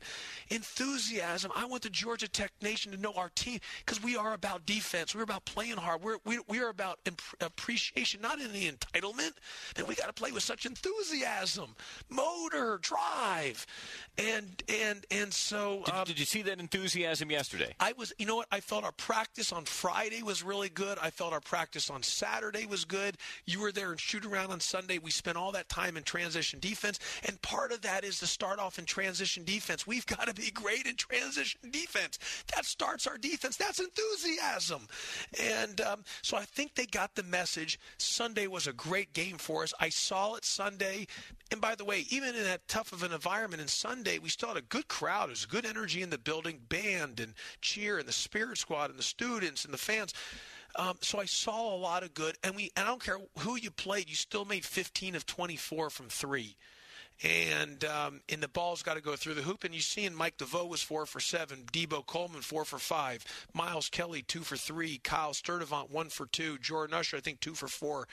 [0.49, 1.51] Enthusiasm.
[1.55, 5.15] I want the Georgia Tech Nation to know our team because we are about defense.
[5.15, 6.01] We're about playing hard.
[6.01, 9.31] We're we, we are about imp- appreciation, not any entitlement.
[9.75, 11.75] And we got to play with such enthusiasm,
[12.09, 13.65] motor, drive,
[14.17, 15.83] and and and so.
[15.85, 17.73] Did, um, did you see that enthusiasm yesterday?
[17.79, 18.13] I was.
[18.17, 18.47] You know what?
[18.51, 20.97] I felt our practice on Friday was really good.
[21.01, 23.17] I felt our practice practice on Saturday was good.
[23.45, 24.97] You were there and shoot around on Sunday.
[24.97, 26.99] We spent all that time in transition defense.
[27.25, 29.85] And part of that is to start off in transition defense.
[29.87, 32.19] We've got to be great in transition defense.
[32.53, 33.57] That starts our defense.
[33.57, 34.87] That's enthusiasm.
[35.41, 37.79] And um, so I think they got the message.
[37.97, 39.73] Sunday was a great game for us.
[39.79, 41.07] I saw it Sunday.
[41.51, 44.49] And by the way, even in that tough of an environment in Sunday, we still
[44.49, 45.29] had a good crowd.
[45.29, 49.03] There's good energy in the building, band and cheer and the spirit squad and the
[49.03, 50.13] students and the fans.
[50.77, 52.71] Um, so I saw a lot of good, and we.
[52.75, 56.55] And I don't care who you played, you still made 15 of 24 from three.
[57.23, 59.63] And um, and the ball's got to go through the hoop.
[59.63, 63.23] And you see, and Mike DeVoe was four for seven, Deebo Coleman four for five,
[63.53, 67.53] Miles Kelly two for three, Kyle Sturdivant one for two, Jordan Usher I think two
[67.53, 68.07] for four.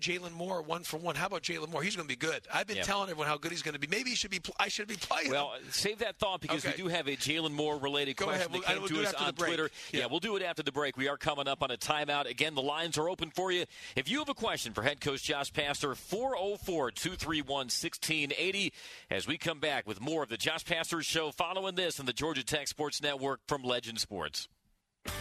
[0.00, 1.14] Jalon Moore one for one.
[1.16, 1.82] How about Jalon Moore?
[1.82, 2.42] He's going to be good.
[2.52, 3.86] I've been telling everyone how good he's going to be.
[3.86, 4.40] Maybe he should be.
[4.58, 5.30] I should be playing.
[5.30, 5.62] Well, him.
[5.70, 6.74] save that thought because okay.
[6.76, 8.62] we do have a Jalon Moore related Go question ahead.
[8.62, 9.70] that came we'll, to we'll us on Twitter.
[9.92, 10.00] Yeah.
[10.00, 10.06] yeah.
[10.06, 10.96] we'll do it after the break.
[10.96, 12.28] We are coming up on a timeout.
[12.28, 13.64] Again, the lines are open for you.
[13.94, 18.72] If you have a question for head coach Josh Pastner, 404 231 1680.
[19.10, 22.12] As we come back with more of the Josh Pastner Show following this on the
[22.12, 24.48] Georgia Tech Sports Network from Legend Sports.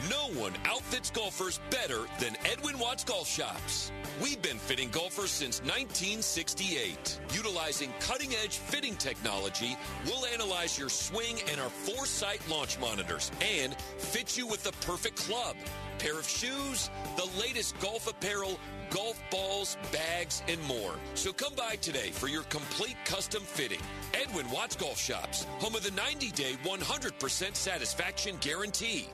[0.10, 3.91] No one outfits golfers better than Edwin Watts Golf Shops.
[4.21, 7.19] We've been fitting golfers since 1968.
[7.34, 13.76] Utilizing cutting edge fitting technology, we'll analyze your swing and our foresight launch monitors and
[13.98, 15.56] fit you with the perfect club,
[16.00, 20.95] pair of shoes, the latest golf apparel, golf balls, bags, and more.
[21.15, 23.82] So come by today for your complete custom fitting.
[24.13, 29.10] Edwin Watts Golf Shops, home of the 90 day 100% satisfaction guarantee.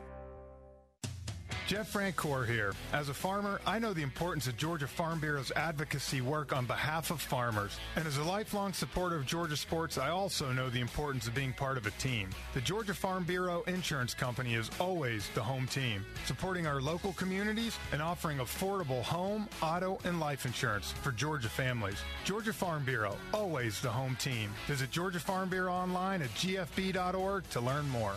[1.72, 2.74] Jeff Francoeur here.
[2.92, 7.12] As a farmer, I know the importance of Georgia Farm Bureau's advocacy work on behalf
[7.12, 7.78] of farmers.
[7.96, 11.54] And as a lifelong supporter of Georgia sports, I also know the importance of being
[11.54, 12.28] part of a team.
[12.54, 17.80] The Georgia Farm Bureau Insurance Company is always the home team, supporting our local communities
[17.94, 22.02] and offering affordable home, auto, and life insurance for Georgia families.
[22.26, 24.50] Georgia Farm Bureau, always the home team.
[24.68, 28.16] Visit Georgia Farm Bureau online at gfb.org to learn more.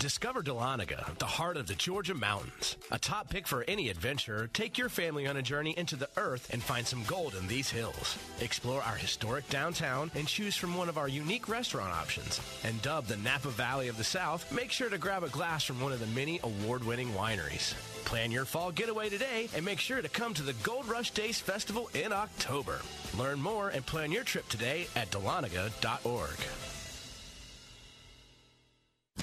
[0.00, 2.78] Discover Dahlonega, the heart of the Georgia mountains.
[2.90, 6.48] A top pick for any adventurer, take your family on a journey into the earth
[6.54, 8.16] and find some gold in these hills.
[8.40, 12.40] Explore our historic downtown and choose from one of our unique restaurant options.
[12.64, 15.82] And dubbed the Napa Valley of the South, make sure to grab a glass from
[15.82, 17.74] one of the many award-winning wineries.
[18.06, 21.40] Plan your fall getaway today and make sure to come to the Gold Rush Days
[21.40, 22.80] Festival in October.
[23.18, 26.38] Learn more and plan your trip today at dahlonega.org.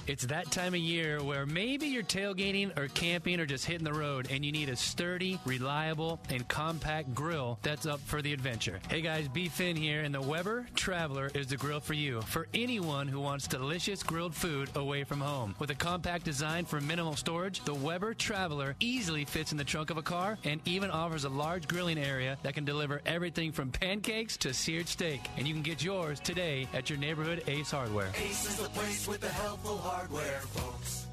[0.08, 3.91] It's that time of year where maybe you're tailgating or camping or just hitting the
[3.91, 8.80] road and you need a sturdy, reliable, and compact grill that's up for the adventure.
[8.89, 9.50] Hey guys, B.
[9.50, 12.21] Finn here, and the Weber Traveler is the grill for you.
[12.21, 15.56] For anyone who wants delicious grilled food away from home.
[15.60, 19.89] With a compact design for minimal storage, the Weber Traveler easily fits in the trunk
[19.89, 23.71] of a car and even offers a large grilling area that can deliver everything from
[23.71, 25.19] pancakes to seared steak.
[25.36, 28.12] And you can get yours today at your neighborhood Ace Hardware.
[28.15, 31.07] Ace is the place with the helpful hardware, folks.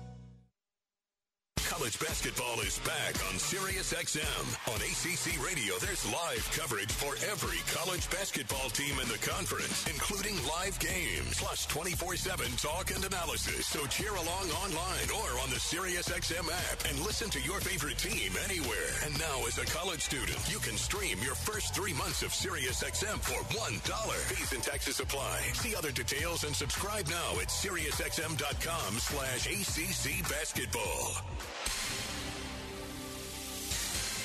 [1.69, 4.45] College basketball is back on Sirius XM.
[4.69, 10.37] On ACC Radio, there's live coverage for every college basketball team in the conference, including
[10.45, 13.67] live games, plus 24-7 talk and analysis.
[13.67, 17.99] So cheer along online or on the Sirius XM app and listen to your favorite
[17.99, 18.93] team anywhere.
[19.05, 22.85] And now, as a college student, you can stream your first three months of Sirius
[22.85, 23.81] XM for $1.
[24.29, 25.41] Fees and taxes apply.
[25.55, 31.25] See other details and subscribe now at SiriusXM.com slash ACC basketball.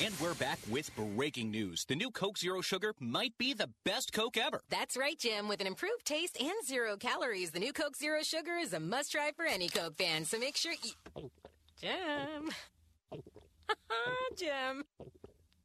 [0.02, 1.84] And we're back with breaking news.
[1.84, 4.62] The new Coke Zero Sugar might be the best Coke ever.
[4.70, 5.50] That's right, Jim.
[5.50, 9.12] With an improved taste and zero calories, the new Coke Zero Sugar is a must
[9.12, 10.24] try for any Coke fan.
[10.24, 11.30] So make sure you.
[11.82, 12.50] Jim.
[14.38, 14.86] Jim.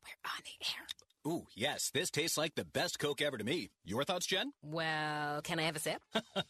[0.05, 0.87] We're on the air.
[1.27, 3.71] Ooh, yes, this tastes like the best Coke ever to me.
[3.87, 4.53] Your thoughts, Jen?
[4.63, 6.03] Well, can I have a sip?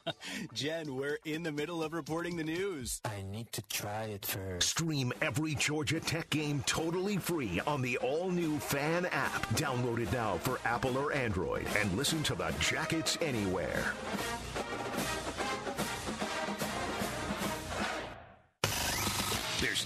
[0.52, 3.00] Jen, we're in the middle of reporting the news.
[3.04, 4.68] I need to try it first.
[4.68, 9.48] Stream every Georgia Tech game totally free on the all-new Fan app.
[9.50, 13.92] Download it now for Apple or Android and listen to the Jackets anywhere.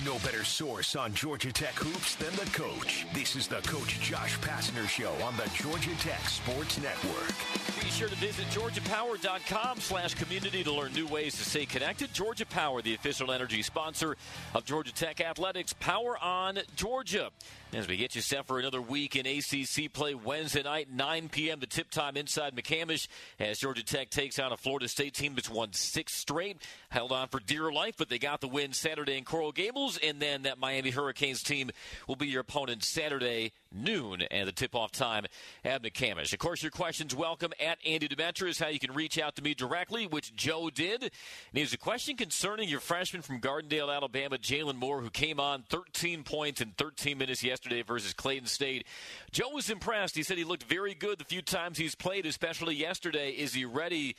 [0.05, 3.05] No better source on Georgia Tech hoops than the coach.
[3.13, 7.35] This is the Coach Josh Pastner Show on the Georgia Tech Sports Network.
[7.83, 12.15] Be sure to visit georgiapower.com slash community to learn new ways to stay connected.
[12.15, 14.17] Georgia Power, the official energy sponsor
[14.55, 15.73] of Georgia Tech Athletics.
[15.73, 17.31] Power on Georgia.
[17.75, 21.61] As we get you set for another week in ACC play Wednesday night, 9 p.m.
[21.61, 25.51] the tip time inside McCamish as Georgia Tech takes on a Florida State team that's
[25.51, 26.57] won six straight.
[26.89, 29.99] Held on for dear life, but they got the win Saturday in Coral Gables.
[29.99, 31.71] And then that Miami Hurricanes team
[32.07, 35.27] will be your opponent Saturday noon and the tip-off time
[35.65, 36.33] at McCamish.
[36.33, 39.55] Of course, your questions welcome at Andy Demetra how you can reach out to me
[39.55, 41.03] directly, which Joe did.
[41.03, 41.11] And
[41.53, 45.65] he has a question concerning your freshman from Gardendale, Alabama, Jalon Moore, who came on
[45.69, 48.87] 13 points in 13 minutes yesterday versus Clayton State.
[49.31, 50.17] Joe was impressed.
[50.17, 53.31] He said he looked very good the few times he's played, especially yesterday.
[53.31, 54.17] Is he ready?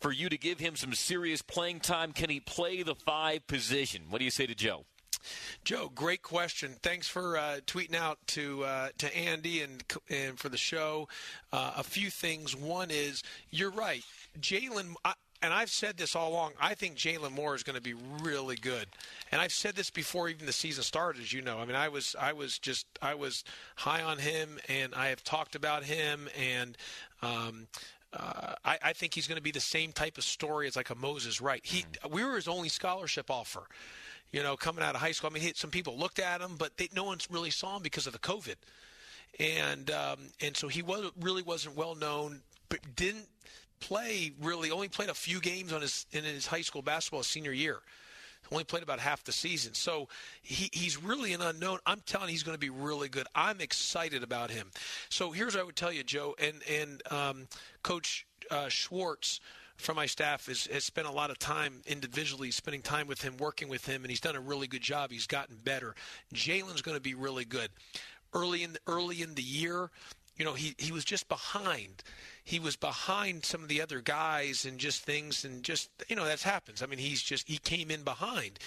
[0.00, 4.02] For you to give him some serious playing time, can he play the five position?
[4.10, 4.84] What do you say to Joe?
[5.64, 6.76] Joe, great question.
[6.82, 11.08] Thanks for uh, tweeting out to uh, to Andy and and for the show.
[11.52, 12.56] Uh, a few things.
[12.56, 14.04] One is you're right,
[14.40, 14.94] Jalon.
[15.40, 16.54] And I've said this all along.
[16.60, 18.88] I think Jalon Moore is going to be really good,
[19.30, 21.22] and I've said this before even the season started.
[21.22, 23.44] As you know, I mean, I was I was just I was
[23.76, 26.76] high on him, and I have talked about him, and
[27.22, 27.68] um,
[28.12, 30.88] uh, I, I, think he's going to be the same type of story as like
[30.88, 31.60] a Moses Wright.
[31.62, 33.64] He, we were his only scholarship offer
[34.32, 35.30] you know, coming out of high school.
[35.30, 38.06] I mean, some people looked at him, but they, no one really saw him because
[38.06, 38.56] of the COVID,
[39.40, 43.28] and um, and so he was really wasn't well known, but didn't
[43.80, 44.70] play really.
[44.70, 47.78] Only played a few games on his in his high school basketball senior year.
[48.50, 50.08] Only played about half the season, so
[50.40, 51.80] he, he's really an unknown.
[51.84, 53.26] I'm telling you, he's going to be really good.
[53.34, 54.70] I'm excited about him.
[55.10, 57.48] So here's what I would tell you, Joe, and and um,
[57.82, 59.40] Coach uh, Schwartz
[59.78, 63.36] from my staff has, has spent a lot of time individually spending time with him,
[63.38, 65.10] working with him, and he's done a really good job.
[65.10, 65.94] He's gotten better.
[66.32, 67.70] Jalon's going to be really good.
[68.34, 69.90] Early in the, early in the year,
[70.36, 72.02] you know, he, he was just behind.
[72.48, 76.24] He was behind some of the other guys and just things and just you know
[76.24, 76.82] that happens.
[76.82, 78.58] I mean, he's just he came in behind.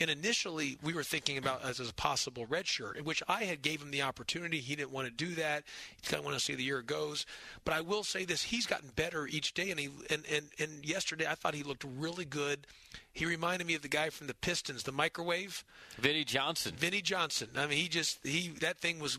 [0.00, 3.60] And initially, we were thinking about as a possible red shirt, in which I had
[3.60, 4.60] gave him the opportunity.
[4.60, 5.64] He didn't want to do that.
[6.00, 7.26] He kind of want to see the year goes.
[7.66, 9.70] But I will say this: he's gotten better each day.
[9.70, 12.66] And he and and, and yesterday, I thought he looked really good.
[13.12, 15.62] He reminded me of the guy from the Pistons, the microwave,
[15.98, 16.72] Vinnie Johnson.
[16.74, 17.50] Vinnie Johnson.
[17.54, 19.18] I mean, he just he that thing was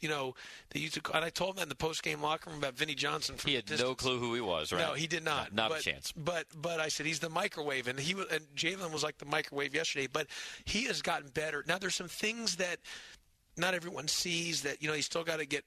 [0.00, 0.34] you know,
[0.70, 1.14] they used to.
[1.14, 3.36] And I told him that in the post game locker room about Vinnie Johnson.
[3.36, 4.80] From he had no clue who he was, right?
[4.80, 5.52] No, he did not.
[5.52, 6.12] Not, not but, a chance.
[6.16, 8.26] But but I said he's the microwave, and he was.
[8.30, 10.26] And Jalon was like the microwave yesterday, but
[10.64, 11.64] he has gotten better.
[11.66, 12.78] Now there's some things that
[13.56, 14.94] not everyone sees that you know.
[14.94, 15.64] He's still got to get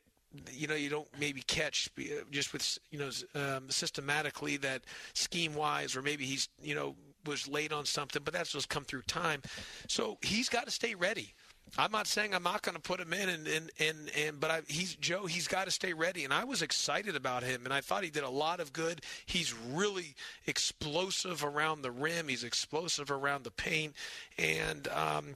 [0.51, 4.81] you know you don't maybe catch uh, just with you know um, systematically that
[5.13, 8.83] scheme wise or maybe he's you know was late on something but that's just come
[8.83, 9.41] through time
[9.87, 11.33] so he's got to stay ready
[11.77, 14.51] I'm not saying I'm not going to put him in, and and and, and but
[14.51, 15.25] I, he's Joe.
[15.25, 18.09] He's got to stay ready, and I was excited about him, and I thought he
[18.09, 19.01] did a lot of good.
[19.25, 20.15] He's really
[20.47, 22.27] explosive around the rim.
[22.27, 23.93] He's explosive around the paint,
[24.37, 25.35] and um,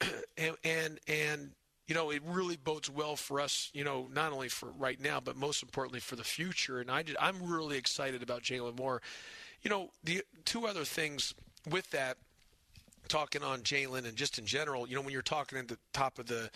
[0.36, 1.50] and and and
[1.90, 5.18] you know, it really bodes well for us, you know, not only for right now,
[5.18, 6.78] but most importantly for the future.
[6.78, 9.02] And I did, I'm really excited about Jalon Moore.
[9.62, 11.34] You know, the two other things
[11.68, 12.16] with that,
[13.08, 16.18] talking on Jalon and just in general, you know, when you're talking at the top
[16.18, 16.50] of the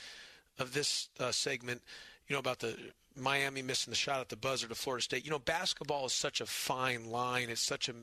[0.58, 1.82] of this uh, segment,
[2.28, 2.76] you know, about the
[3.16, 5.24] Miami missing the shot at the buzzer to Florida State.
[5.24, 7.48] You know, basketball is such a fine line.
[7.48, 7.94] It's such a,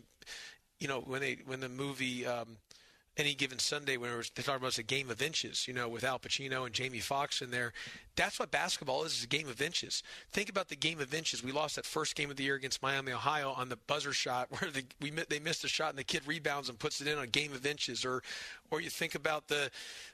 [0.79, 2.25] you know, when they when the movie.
[2.25, 2.57] Um,
[3.17, 6.03] any given Sunday when they talk about it's a game of inches, you know, with
[6.05, 7.73] Al Pacino and Jamie Foxx in there.
[8.15, 10.03] That's what basketball is, is a game of inches.
[10.31, 11.43] Think about the game of inches.
[11.43, 14.47] We lost that first game of the year against Miami, Ohio on the buzzer shot
[14.59, 17.17] where the, we they missed a shot and the kid rebounds and puts it in
[17.17, 18.03] on a game of inches.
[18.03, 18.21] Or,
[18.69, 19.69] or you think about the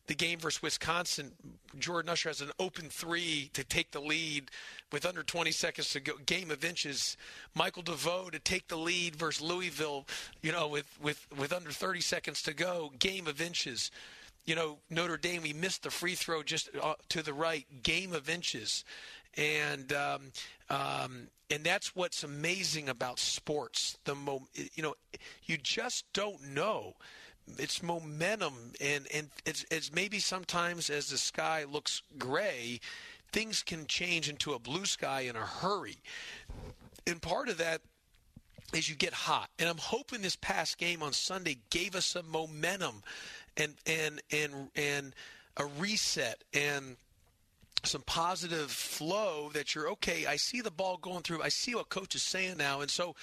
[0.08, 1.32] the game versus Wisconsin.
[1.78, 4.50] Jordan Usher has an open three to take the lead
[4.92, 6.14] with under 20 seconds to go.
[6.26, 7.18] Game of inches.
[7.54, 10.06] Michael DeVoe to take the lead versus Louisville,
[10.42, 12.92] you know, with, with, with under 30 seconds to go.
[13.00, 13.92] Game of inches.
[14.48, 17.66] You know, Notre Dame, we missed the free throw just uh, to the right.
[17.84, 18.84] Game of inches.
[19.36, 20.32] And, um,
[20.72, 24.00] um, and that's what's amazing about sports.
[24.06, 24.96] The mo- you know,
[25.46, 26.96] you just don't know
[27.58, 32.80] it's momentum and and it's, it's maybe sometimes as the sky looks gray
[33.32, 35.98] things can change into a blue sky in a hurry
[37.06, 37.82] and part of that
[38.74, 42.30] is you get hot and i'm hoping this past game on sunday gave us some
[42.30, 43.02] momentum
[43.56, 45.16] and and and and
[45.58, 46.98] a reset and
[47.84, 50.26] some positive flow that you're okay.
[50.26, 51.44] I see the ball going through.
[51.44, 53.16] I see what coach is saying now, and so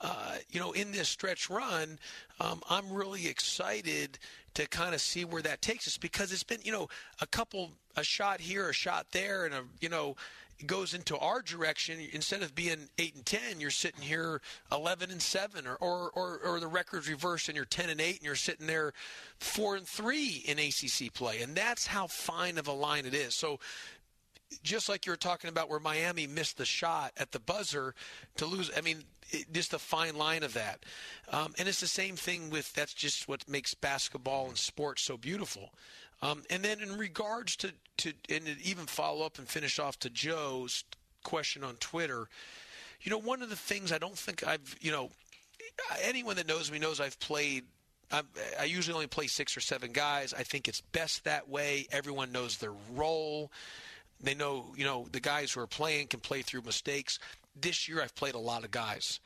[0.00, 1.98] uh, you know, in this stretch run,
[2.40, 4.18] um, I'm really excited
[4.54, 6.88] to kind of see where that takes us because it's been, you know,
[7.20, 10.16] a couple, a shot here, a shot there, and a, you know,
[10.66, 11.98] goes into our direction.
[12.12, 14.40] Instead of being eight and ten, you're sitting here
[14.70, 18.16] eleven and seven, or or or, or the record's reversed and you're ten and eight,
[18.16, 18.92] and you're sitting there
[19.38, 23.34] four and three in ACC play, and that's how fine of a line it is.
[23.34, 23.58] So
[24.62, 27.94] just like you were talking about where Miami missed the shot at the buzzer
[28.36, 28.70] to lose.
[28.76, 30.84] I mean, it, just the fine line of that.
[31.30, 35.16] Um, and it's the same thing with that's just what makes basketball and sports so
[35.16, 35.70] beautiful.
[36.24, 40.10] Um, and then in regards to, to, and even follow up and finish off to
[40.10, 40.84] Joe's
[41.22, 42.28] question on Twitter,
[43.02, 45.10] you know, one of the things I don't think I've, you know,
[46.02, 47.64] anyone that knows me knows I've played
[48.10, 48.26] I'm,
[48.60, 50.34] i usually only play six or seven guys.
[50.34, 51.86] I think it's best that way.
[51.90, 53.50] Everyone knows their role.
[54.20, 57.18] They know, you know, the guys who are playing can play through mistakes.
[57.60, 59.20] This year, I've played a lot of guys.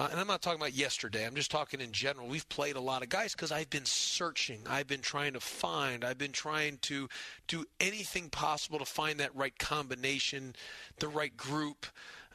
[0.00, 1.26] Uh, and I'm not talking about yesterday.
[1.26, 2.26] I'm just talking in general.
[2.26, 4.60] We've played a lot of guys because I've been searching.
[4.66, 6.06] I've been trying to find.
[6.06, 7.06] I've been trying to
[7.48, 10.54] do anything possible to find that right combination,
[11.00, 11.84] the right group.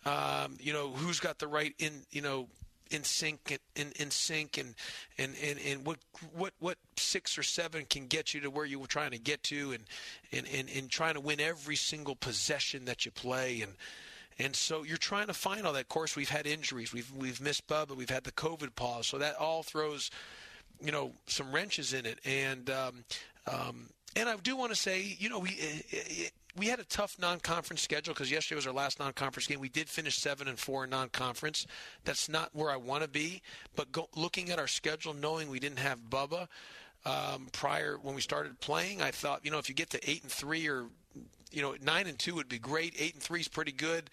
[0.06, 2.50] Um, you know, who's got the right in, you know,
[2.92, 4.76] in sync in, in sync and,
[5.18, 5.98] and, and, and what
[6.36, 9.42] what what six or seven can get you to where you were trying to get
[9.42, 9.84] to and,
[10.32, 13.74] and, and, and trying to win every single possession that you play and
[14.38, 15.82] and so you're trying to find all that.
[15.82, 16.94] Of course, we've had injuries.
[16.94, 17.96] We've we've missed Bubba.
[17.96, 19.08] We've had the COVID pause.
[19.08, 20.12] So that all throws,
[20.82, 22.20] you know, some wrenches in it.
[22.26, 23.04] And um,
[23.48, 27.18] um, and I do want to say, you know, we it, we had a tough
[27.20, 29.60] non-conference schedule because yesterday was our last non-conference game.
[29.60, 31.68] We did finish seven and four in non-conference.
[32.06, 33.42] That's not where I want to be.
[33.76, 36.48] But go, looking at our schedule, knowing we didn't have Bubba
[37.06, 40.24] um, prior when we started playing, I thought, you know, if you get to eight
[40.24, 40.86] and three or
[41.52, 42.96] you know, nine and two would be great.
[42.98, 44.10] Eight and three is pretty good.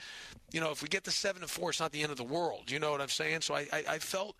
[0.52, 2.24] You know, if we get to seven and four, it's not the end of the
[2.24, 2.70] world.
[2.70, 3.40] You know what I'm saying?
[3.40, 4.36] So I, I, I felt,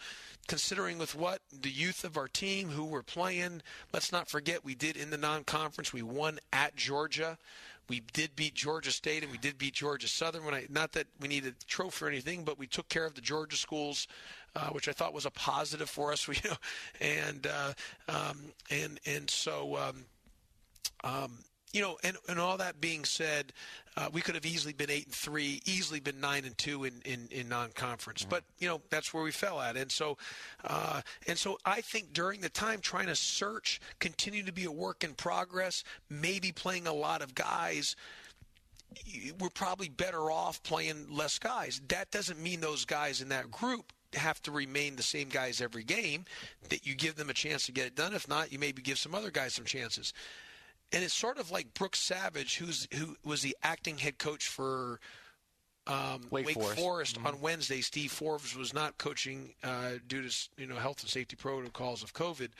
[0.47, 3.63] considering with what the youth of our team who we're playing,
[3.93, 5.93] let's not forget we did in the non-conference.
[5.93, 7.39] We won at Georgia.
[7.89, 10.45] We did beat Georgia State and we did beat Georgia Southern.
[10.45, 13.15] When I not that we needed a trophy or anything, but we took care of
[13.15, 14.07] the Georgia schools,
[14.55, 16.29] uh, which I thought was a positive for us.
[16.29, 16.57] You know,
[17.01, 17.73] and uh,
[18.09, 18.39] um,
[18.71, 19.77] and and so.
[19.77, 20.05] Um,
[21.05, 21.39] um,
[21.73, 23.53] you know, and, and all that being said,
[23.97, 26.95] uh, we could have easily been eight and three, easily been nine and two in,
[27.05, 28.23] in, in non-conference.
[28.23, 28.31] Mm-hmm.
[28.31, 30.17] But you know, that's where we fell at, and so
[30.65, 34.73] uh, and so I think during the time trying to search, continue to be a
[34.73, 37.97] work in progress, maybe playing a lot of guys.
[39.41, 41.81] We're probably better off playing less guys.
[41.89, 45.85] That doesn't mean those guys in that group have to remain the same guys every
[45.85, 46.27] game.
[46.69, 48.13] That you give them a chance to get it done.
[48.13, 50.13] If not, you maybe give some other guys some chances
[50.93, 55.01] and it's sort of like Brooks Savage, who's who was the acting head coach for
[55.87, 57.27] um, Wake, Wake, Forest, Forest mm-hmm.
[57.27, 57.81] on Wednesday.
[57.81, 62.13] Steve Forbes was not coaching uh, due to you know health and safety protocols of
[62.15, 62.51] COVID.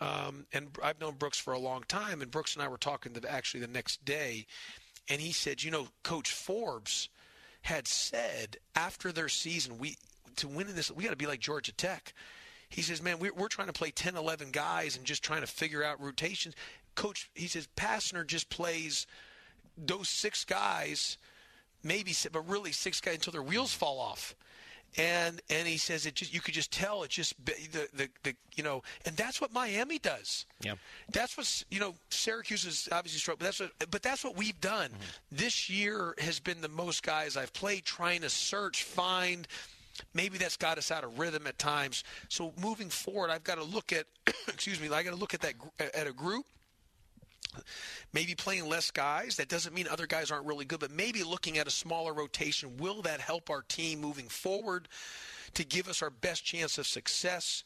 [0.00, 3.12] um, and I've known Brooks for a long time, and Brooks and I were talking
[3.12, 4.46] the, actually the next day,
[5.08, 7.08] and he said, you know, Coach Forbes
[7.62, 9.96] had said after their season, we
[10.36, 12.14] to win in this, we got to be like Georgia Tech.
[12.68, 15.46] He says, man, we're, we're trying to play 10, 11 guys and just trying to
[15.46, 16.54] figure out rotations.
[16.94, 19.06] Coach, he says, Pastner just plays
[19.76, 21.18] those six guys,
[21.82, 24.34] maybe, but really six guys until their wheels fall off
[24.98, 28.34] and and he says it just you could just tell it just the the, the
[28.54, 30.46] you know and that's what Miami does.
[30.60, 30.74] Yeah,
[31.10, 31.94] that's what you know.
[32.10, 34.90] Syracuse is obviously strong, but that's what but that's what we've done.
[34.90, 35.36] Mm-hmm.
[35.36, 39.46] This year has been the most guys I've played trying to search, find.
[40.14, 42.02] Maybe that's got us out of rhythm at times.
[42.30, 44.06] So moving forward, I've got to look at
[44.48, 45.54] excuse me, I got to look at that
[45.94, 46.46] at a group
[48.12, 49.36] maybe playing less guys.
[49.36, 52.76] That doesn't mean other guys aren't really good, but maybe looking at a smaller rotation.
[52.76, 54.88] Will that help our team moving forward
[55.54, 57.64] to give us our best chance of success?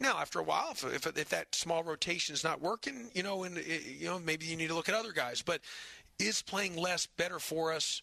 [0.00, 3.44] Now, after a while, if, if, if that small rotation is not working, you know,
[3.44, 5.42] and eh, you know, maybe you need to look at other guys.
[5.42, 5.60] But
[6.18, 8.02] is playing less better for us?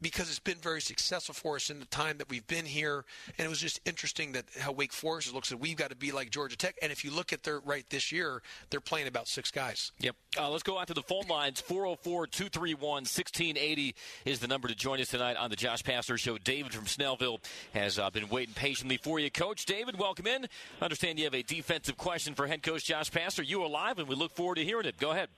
[0.00, 3.04] Because it's been very successful for us in the time that we've been here.
[3.38, 6.12] And it was just interesting that how Wake Forest looks at we've got to be
[6.12, 6.76] like Georgia Tech.
[6.82, 9.92] And if you look at their right this year, they're playing about six guys.
[10.00, 10.16] Yep.
[10.38, 11.60] Uh, let's go out to the phone lines.
[11.60, 13.94] 404 231 1680
[14.24, 16.38] is the number to join us tonight on the Josh Pastner Show.
[16.38, 17.38] David from Snellville
[17.74, 19.30] has uh, been waiting patiently for you.
[19.30, 20.46] Coach David, welcome in.
[20.80, 23.46] understand you have a defensive question for head coach Josh Pastner.
[23.46, 24.98] You are live, and we look forward to hearing it.
[24.98, 25.28] Go ahead.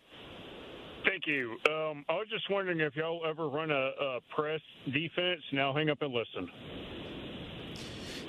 [1.05, 1.53] Thank you.
[1.68, 5.42] Um, I was just wondering if y'all ever run a, a press defense.
[5.53, 6.48] Now hang up and listen.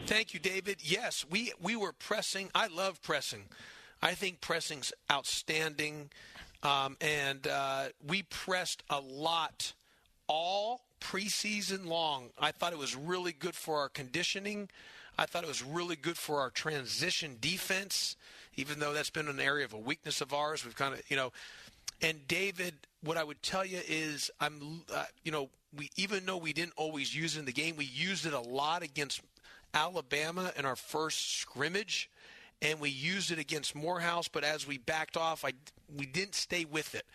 [0.05, 0.77] Thank you, David.
[0.81, 2.49] Yes, we we were pressing.
[2.53, 3.43] I love pressing.
[4.01, 6.09] I think pressing's outstanding,
[6.61, 9.73] um, and uh, we pressed a lot
[10.27, 12.31] all preseason long.
[12.39, 14.69] I thought it was really good for our conditioning.
[15.17, 18.17] I thought it was really good for our transition defense,
[18.55, 20.65] even though that's been an area of a weakness of ours.
[20.65, 21.31] We've kind of, you know,
[22.01, 26.37] and David, what I would tell you is, I'm, uh, you know, we even though
[26.37, 29.21] we didn't always use it in the game, we used it a lot against
[29.73, 32.09] Alabama in our first scrimmage,
[32.61, 34.27] and we used it against Morehouse.
[34.27, 35.53] But as we backed off, I
[35.95, 37.05] we didn't stay with it.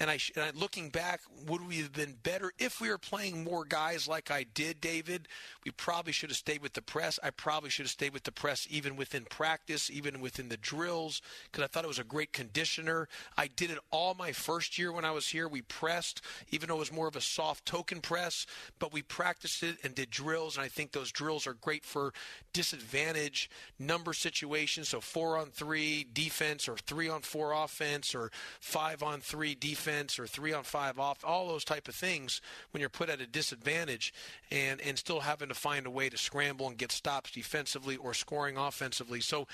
[0.00, 3.44] And I, and I, looking back, would we have been better if we were playing
[3.44, 5.28] more guys like I did, David?
[5.64, 7.18] We probably should have stayed with the press.
[7.22, 11.20] I probably should have stayed with the press even within practice, even within the drills,
[11.50, 13.08] because I thought it was a great conditioner.
[13.36, 15.48] I did it all my first year when I was here.
[15.48, 16.20] We pressed,
[16.50, 18.46] even though it was more of a soft token press,
[18.78, 20.56] but we practiced it and did drills.
[20.56, 22.12] And I think those drills are great for
[22.52, 24.88] disadvantage number situations.
[24.88, 28.27] So four on three defense or three on four offense or
[28.60, 32.80] five on three defense or three on five off, all those type of things when
[32.80, 34.12] you're put at a disadvantage
[34.50, 38.14] and, and still having to find a way to scramble and get stops defensively or
[38.14, 39.20] scoring offensively.
[39.20, 39.46] So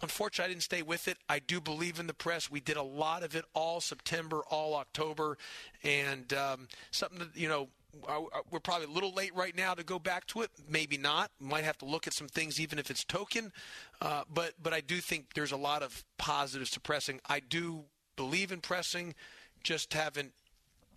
[0.00, 1.18] unfortunately, I didn't stay with it.
[1.28, 2.50] I do believe in the press.
[2.50, 5.38] We did a lot of it all September, all October,
[5.82, 7.68] and um, something that, you know,
[8.50, 10.50] we're probably a little late right now to go back to it.
[10.66, 11.30] Maybe not.
[11.38, 13.52] Might have to look at some things, even if it's token.
[14.00, 17.20] Uh, but but I do think there's a lot of positives to pressing.
[17.28, 17.84] I do
[18.16, 19.14] believe in pressing,
[19.62, 20.32] just haven't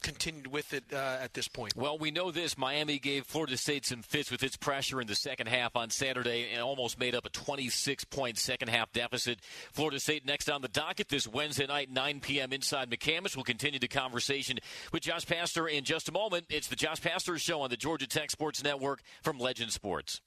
[0.01, 1.75] continued with it uh, at this point.
[1.75, 2.57] Well, we know this.
[2.57, 6.51] Miami gave Florida State some fits with its pressure in the second half on Saturday
[6.51, 9.39] and almost made up a 26 point second half deficit.
[9.71, 12.53] Florida State next on the docket this Wednesday night, 9 p.m.
[12.53, 13.35] inside McCamish.
[13.35, 14.59] We'll continue the conversation
[14.91, 16.45] with Josh Pastner in just a moment.
[16.49, 20.21] It's the Josh Pastner Show on the Georgia Tech Sports Network from Legend Sports.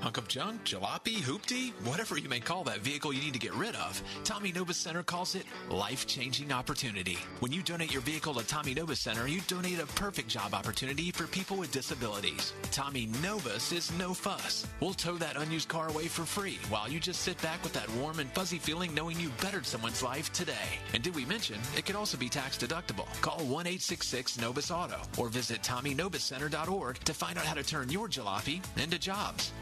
[0.00, 3.54] Hunk of junk, jalopy, hoopty, whatever you may call that vehicle you need to get
[3.54, 7.18] rid of, Tommy Nobis Center calls it life-changing opportunity.
[7.40, 11.10] When you donate your vehicle to Tommy Nobis Center, you donate a perfect job opportunity
[11.12, 12.52] for people with disabilities.
[12.70, 14.66] Tommy Nobis is no fuss.
[14.80, 17.90] We'll tow that unused car away for free while you just sit back with that
[17.90, 20.80] warm and fuzzy feeling knowing you bettered someone's life today.
[20.94, 23.06] And did we mention it could also be tax deductible?
[23.20, 28.98] Call 1-866-NOBIS Auto or visit TommyNobisCenter.org to find out how to turn your jalopy into
[28.98, 29.52] jobs.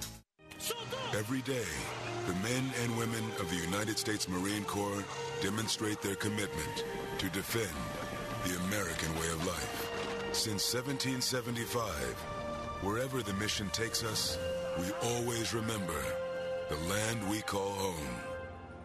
[1.16, 1.64] Every day,
[2.26, 5.04] the men and women of the United States Marine Corps
[5.40, 6.84] demonstrate their commitment
[7.18, 7.74] to defend
[8.44, 9.90] the American way of life.
[10.32, 11.84] Since 1775,
[12.82, 14.38] wherever the mission takes us,
[14.78, 16.04] we always remember
[16.68, 18.20] the land we call home.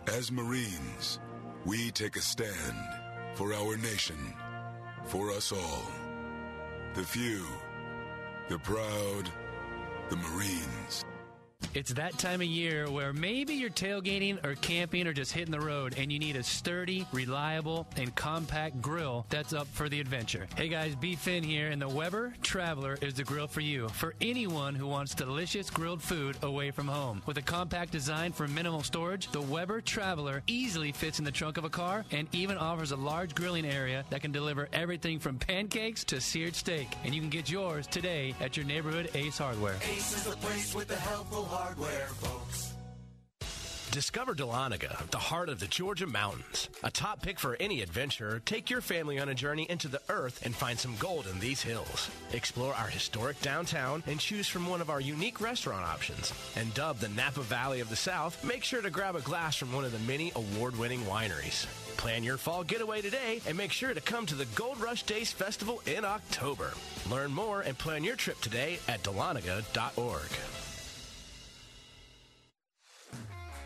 [0.07, 1.19] As Marines,
[1.65, 2.77] we take a stand
[3.33, 4.17] for our nation,
[5.05, 5.83] for us all.
[6.93, 7.45] The few,
[8.49, 9.29] the proud,
[10.09, 11.05] the Marines.
[11.75, 15.59] It's that time of year where maybe you're tailgating or camping or just hitting the
[15.59, 20.47] road and you need a sturdy, reliable, and compact grill that's up for the adventure.
[20.55, 21.15] Hey guys, B.
[21.15, 23.89] Finn here, and the Weber Traveler is the grill for you.
[23.89, 27.21] For anyone who wants delicious grilled food away from home.
[27.25, 31.57] With a compact design for minimal storage, the Weber Traveler easily fits in the trunk
[31.57, 35.37] of a car and even offers a large grilling area that can deliver everything from
[35.37, 36.87] pancakes to seared steak.
[37.03, 39.75] And you can get yours today at your neighborhood Ace Hardware.
[39.91, 42.73] Ace is the place with the helpful hardware, folks.
[43.95, 46.67] Discover Dahlonega, the heart of the Georgia mountains.
[46.83, 50.45] A top pick for any adventure, take your family on a journey into the earth
[50.45, 52.09] and find some gold in these hills.
[52.33, 56.33] Explore our historic downtown and choose from one of our unique restaurant options.
[56.57, 59.71] And dubbed the Napa Valley of the South, make sure to grab a glass from
[59.71, 61.65] one of the many award-winning wineries.
[61.95, 65.31] Plan your fall getaway today and make sure to come to the Gold Rush Days
[65.31, 66.73] Festival in October.
[67.09, 70.54] Learn more and plan your trip today at dahlonega.org.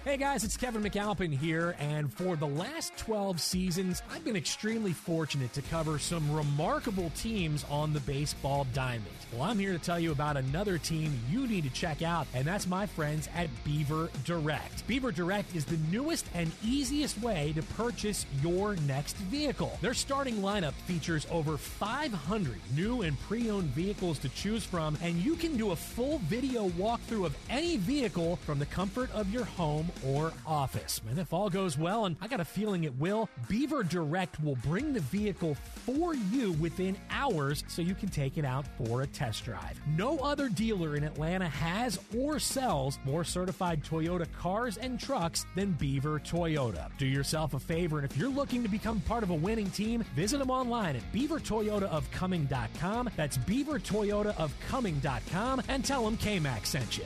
[0.10, 4.92] Hey guys, it's Kevin McAlpin here, and for the last 12 seasons, I've been extremely
[4.92, 9.06] fortunate to cover some remarkable teams on the baseball diamond.
[9.32, 12.44] Well, I'm here to tell you about another team you need to check out, and
[12.44, 14.88] that's my friends at Beaver Direct.
[14.88, 19.78] Beaver Direct is the newest and easiest way to purchase your next vehicle.
[19.80, 25.18] Their starting lineup features over 500 new and pre owned vehicles to choose from, and
[25.18, 29.46] you can do a full video walkthrough of any vehicle from the comfort of your
[29.46, 31.02] home or office.
[31.10, 34.56] And if all goes well, and I got a feeling it will, Beaver Direct will
[34.58, 39.08] bring the vehicle for you within hours so you can take it out for a
[39.08, 39.80] test drive.
[39.96, 45.72] No other dealer in Atlanta has or sells more certified Toyota cars and trucks than
[45.74, 46.90] Beaver Toyota.
[46.98, 50.04] Do yourself a favor, and if you're looking to become part of a winning team,
[50.16, 53.10] visit them online at beavertoyotaofcumming.com.
[53.16, 57.06] That's beavertoyotaofcumming.com and tell them KMAX sent you.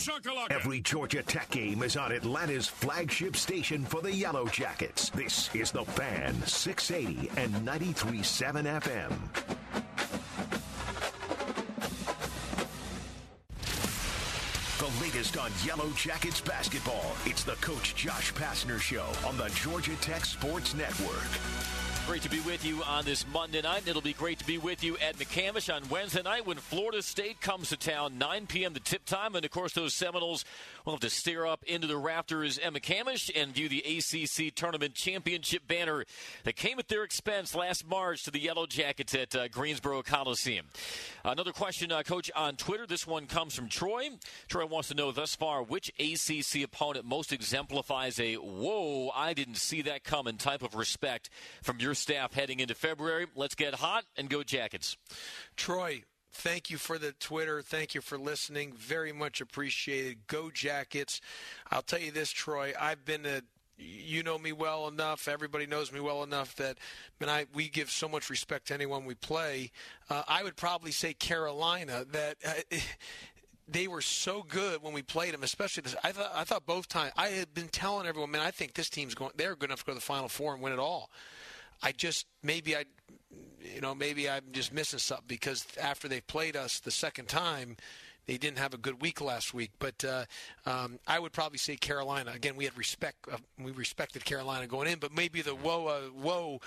[0.00, 0.50] Shakalaka.
[0.50, 5.10] Every Georgia Tech game is on Atlanta's flagship station for the Yellow Jackets.
[5.10, 9.12] This is The Fan, 680 and 93.7 FM.
[14.78, 17.12] The latest on Yellow Jackets basketball.
[17.26, 21.28] It's the Coach Josh Pastner Show on the Georgia Tech Sports Network.
[22.10, 23.86] Great to be with you on this Monday night.
[23.86, 27.40] It'll be great to be with you at McCamish on Wednesday night when Florida State
[27.40, 28.72] comes to town, 9 p.m.
[28.72, 29.36] the tip time.
[29.36, 30.44] And of course, those Seminoles
[30.84, 34.94] will have to stare up into the rafters at McCamish and view the ACC Tournament
[34.94, 36.04] Championship banner
[36.44, 40.66] that came at their expense last March to the Yellow Jackets at uh, Greensboro Coliseum.
[41.24, 42.86] Another question, uh, Coach, on Twitter.
[42.86, 44.10] This one comes from Troy.
[44.48, 49.56] Troy wants to know thus far which ACC opponent most exemplifies a whoa, I didn't
[49.56, 51.30] see that coming type of respect
[51.62, 53.26] from your staff heading into February.
[53.34, 54.96] Let's get hot and go Jackets.
[55.56, 56.02] Troy,
[56.32, 57.62] thank you for the Twitter.
[57.62, 58.72] Thank you for listening.
[58.72, 60.26] Very much appreciated.
[60.26, 61.20] Go Jackets.
[61.70, 62.72] I'll tell you this, Troy.
[62.78, 63.42] I've been a
[63.82, 65.26] you know me well enough.
[65.26, 66.78] Everybody knows me well enough that,
[67.18, 69.70] man, I we give so much respect to anyone we play.
[70.08, 72.36] Uh, I would probably say Carolina that.
[72.46, 72.76] Uh,
[73.68, 75.94] they were so good when we played them, especially this.
[76.02, 78.90] I thought I thought both times I had been telling everyone, man, I think this
[78.90, 79.30] team's going.
[79.36, 81.10] They're good enough to go to the Final Four and win it all.
[81.82, 82.84] I just maybe I,
[83.74, 87.76] you know, maybe I'm just missing something because after they played us the second time,
[88.26, 89.70] they didn't have a good week last week.
[89.78, 90.24] But uh,
[90.66, 92.32] um, I would probably say Carolina.
[92.34, 93.16] Again, we had respect.
[93.30, 96.60] Uh, we respected Carolina going in, but maybe the whoa, uh, whoa.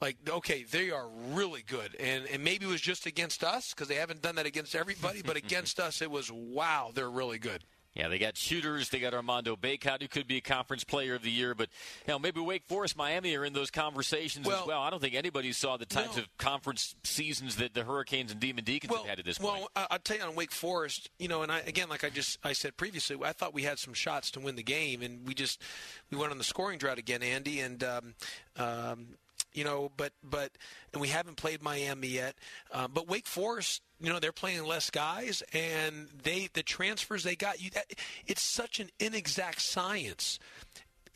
[0.00, 3.86] Like okay, they are really good, and and maybe it was just against us because
[3.86, 7.62] they haven't done that against everybody, but against us it was wow, they're really good.
[7.94, 8.88] Yeah, they got shooters.
[8.88, 11.54] They got Armando Bacot, who could be a conference player of the year.
[11.54, 11.68] But
[12.06, 14.82] you know, maybe Wake Forest, Miami are in those conversations well, as well.
[14.82, 16.22] I don't think anybody saw the types no.
[16.22, 19.60] of conference seasons that the Hurricanes and Demon Deacons well, have had at this point.
[19.76, 22.38] Well, I'll tell you on Wake Forest, you know, and I again, like I just
[22.42, 25.34] I said previously, I thought we had some shots to win the game, and we
[25.34, 25.62] just
[26.10, 27.82] we went on the scoring drought again, Andy, and.
[27.84, 28.14] Um,
[28.56, 29.06] um,
[29.54, 30.50] you know, but but
[30.92, 32.34] and we haven't played Miami yet.
[32.72, 37.36] Um, but Wake Forest, you know, they're playing less guys, and they the transfers they
[37.36, 37.62] got.
[37.62, 37.86] You, that,
[38.26, 40.38] it's such an inexact science.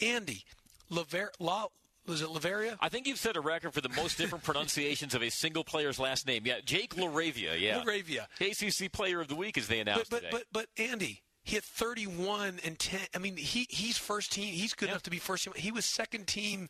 [0.00, 0.44] Andy,
[0.88, 1.66] Lever, La,
[2.06, 2.76] was it Laveria?
[2.80, 5.98] I think you've set a record for the most different pronunciations of a single player's
[5.98, 6.42] last name.
[6.46, 7.60] Yeah, Jake LaRavia.
[7.60, 10.44] Yeah, LaRavia, ACC Player of the Week, as they announced but, but, today.
[10.52, 13.00] But but Andy, he had 31 and 10.
[13.14, 14.52] I mean, he he's first team.
[14.52, 14.92] He's good yeah.
[14.92, 15.52] enough to be first team.
[15.56, 16.68] He was second team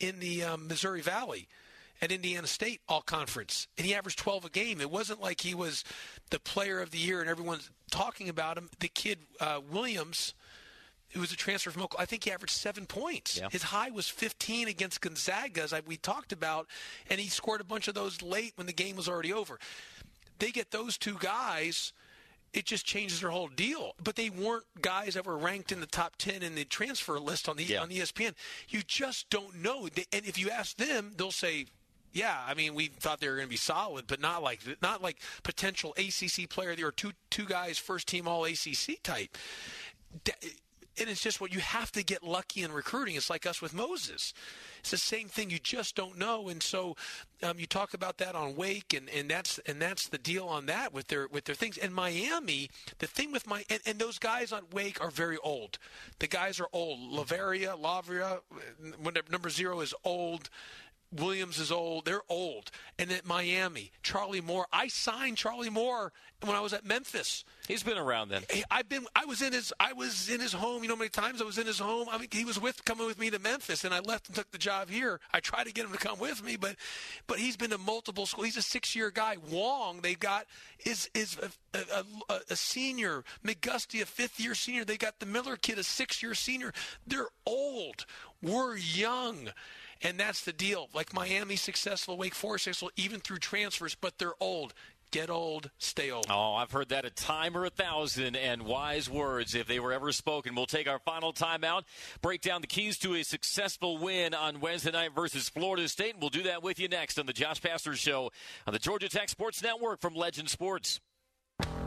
[0.00, 1.48] in the um, Missouri Valley
[2.00, 4.80] at Indiana State all conference, and he averaged 12 a game.
[4.80, 5.84] It wasn't like he was
[6.30, 8.68] the player of the year and everyone's talking about him.
[8.78, 10.34] The kid uh, Williams,
[11.10, 13.38] who was a transfer from Oklahoma, I think he averaged seven points.
[13.38, 13.48] Yeah.
[13.50, 16.68] His high was 15 against Gonzaga, as I, we talked about,
[17.10, 19.58] and he scored a bunch of those late when the game was already over.
[20.38, 21.92] They get those two guys
[22.52, 23.94] it just changes their whole deal.
[24.02, 27.48] But they weren't guys that were ranked in the top ten in the transfer list
[27.48, 27.82] on the Yeah.
[27.82, 28.34] on ESPN.
[28.68, 29.88] You just don't know.
[30.12, 31.66] And if you ask them, they'll say,
[32.12, 35.02] "Yeah, I mean, we thought they were going to be solid, but not like not
[35.02, 36.74] like potential ACC player.
[36.74, 39.36] There are two two guys first team All ACC type."
[41.00, 43.16] And it's just what you have to get lucky in recruiting.
[43.16, 44.32] It's like us with Moses.
[44.80, 45.50] It's the same thing.
[45.50, 46.96] You just don't know, and so
[47.42, 50.66] um, you talk about that on Wake, and, and that's and that's the deal on
[50.66, 51.78] that with their with their things.
[51.78, 55.78] And Miami, the thing with my and, and those guys on Wake are very old.
[56.18, 56.98] The guys are old.
[57.12, 58.40] Lavaria, Lavria,
[59.30, 60.50] number zero is old.
[61.12, 62.04] Williams is old.
[62.04, 62.70] They're old.
[62.98, 64.66] And at Miami, Charlie Moore.
[64.72, 66.12] I signed Charlie Moore
[66.44, 67.44] when I was at Memphis.
[67.66, 68.42] He's been around then.
[68.70, 69.06] I've been.
[69.16, 69.72] I was in his.
[69.80, 70.82] I was in his home.
[70.82, 72.08] You know how many times I was in his home.
[72.10, 74.50] I mean, he was with coming with me to Memphis, and I left and took
[74.50, 75.20] the job here.
[75.32, 76.76] I tried to get him to come with me, but
[77.26, 78.46] but he's been to multiple schools.
[78.46, 79.36] He's a six-year guy.
[79.50, 80.46] Wong, they got
[80.84, 83.24] is is a, a, a, a senior.
[83.44, 84.84] McGusty, a fifth-year senior.
[84.84, 86.72] They got the Miller kid, a six-year senior.
[87.06, 88.04] They're old.
[88.42, 89.50] We're young.
[90.02, 90.88] And that's the deal.
[90.94, 94.74] Like Miami successful, Wake Forest successful, even through transfers, but they're old.
[95.10, 96.26] Get old, stay old.
[96.28, 99.90] Oh, I've heard that a time or a thousand, and wise words if they were
[99.90, 100.54] ever spoken.
[100.54, 101.84] We'll take our final timeout,
[102.20, 106.20] break down the keys to a successful win on Wednesday night versus Florida State, and
[106.20, 108.30] we'll do that with you next on the Josh Pastner Show
[108.66, 111.00] on the Georgia Tech Sports Network from Legend Sports.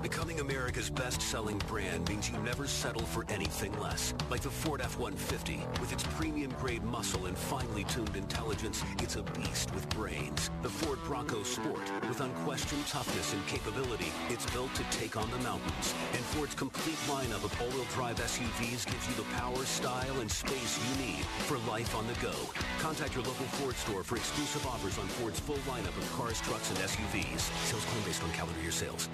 [0.02, 4.16] Becoming America's best-selling brand means you never settle for anything less.
[4.32, 5.80] Like the Ford F-150.
[5.80, 10.50] With its premium-grade muscle and finely tuned intelligence, it's a beast with brains.
[10.64, 11.84] The Ford Bronco Sport.
[12.10, 15.94] With unquestioned toughness and capability, it's built to take on the mountains.
[16.14, 20.80] And Ford's complete lineup of all-wheel drive SUVs gives you the power, style, and space
[20.82, 22.34] you need for life on the go.
[22.80, 26.72] Contact your local Ford store for exclusive offers on Ford's full lineup of cars, trucks,
[26.72, 27.54] and SUVs.
[27.70, 29.08] Sales claim based on calendar year sales.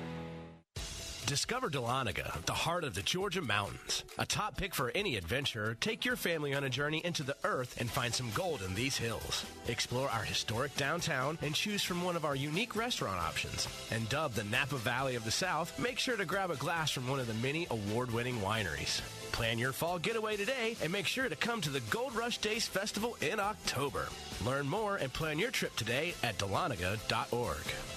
[1.28, 4.06] Discover Dahlonega, the heart of the Georgia mountains.
[4.18, 7.82] A top pick for any adventure, take your family on a journey into the earth
[7.82, 9.46] and find some gold in these hills.
[9.68, 13.68] Explore our historic downtown and choose from one of our unique restaurant options.
[13.92, 17.10] And dubbed the Napa Valley of the South, make sure to grab a glass from
[17.10, 19.02] one of the many award-winning wineries.
[19.34, 22.68] Plan your fall getaway today and make sure to come to the Gold Rush Days
[22.68, 24.08] Festival in October.
[24.46, 27.97] Learn more and plan your trip today at dahlonega.org.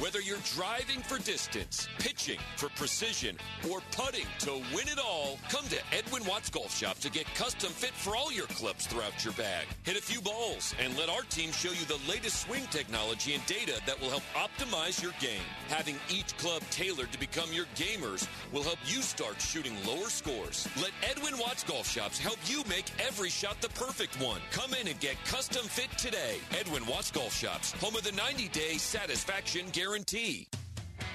[0.00, 3.36] Whether you're driving for distance, pitching for precision,
[3.70, 7.70] or putting to win it all, come to Edwin Watts Golf Shop to get custom
[7.70, 9.68] fit for all your clubs throughout your bag.
[9.84, 13.46] Hit a few balls and let our team show you the latest swing technology and
[13.46, 15.46] data that will help optimize your game.
[15.68, 20.66] Having each club tailored to become your gamers will help you start shooting lower scores.
[20.82, 24.40] Let Edwin Watts Golf Shops help you make every shot the perfect one.
[24.50, 26.38] Come in and get custom fit today.
[26.58, 29.83] Edwin Watts Golf Shops, home of the 90 day satisfaction guarantee.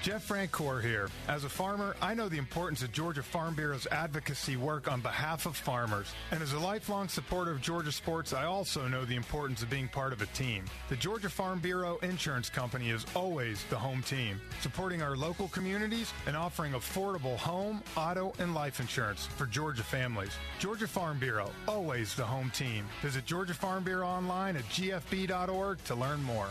[0.02, 1.10] Jeff Francoeur here.
[1.28, 5.44] As a farmer, I know the importance of Georgia Farm Bureau's advocacy work on behalf
[5.44, 6.14] of farmers.
[6.30, 9.88] And as a lifelong supporter of Georgia sports, I also know the importance of being
[9.88, 10.64] part of a team.
[10.88, 16.12] The Georgia Farm Bureau Insurance Company is always the home team, supporting our local communities
[16.26, 20.32] and offering affordable home, auto, and life insurance for Georgia families.
[20.58, 22.86] Georgia Farm Bureau, always the home team.
[23.02, 26.48] Visit Georgia Farm Bureau online at gfb.org to learn more.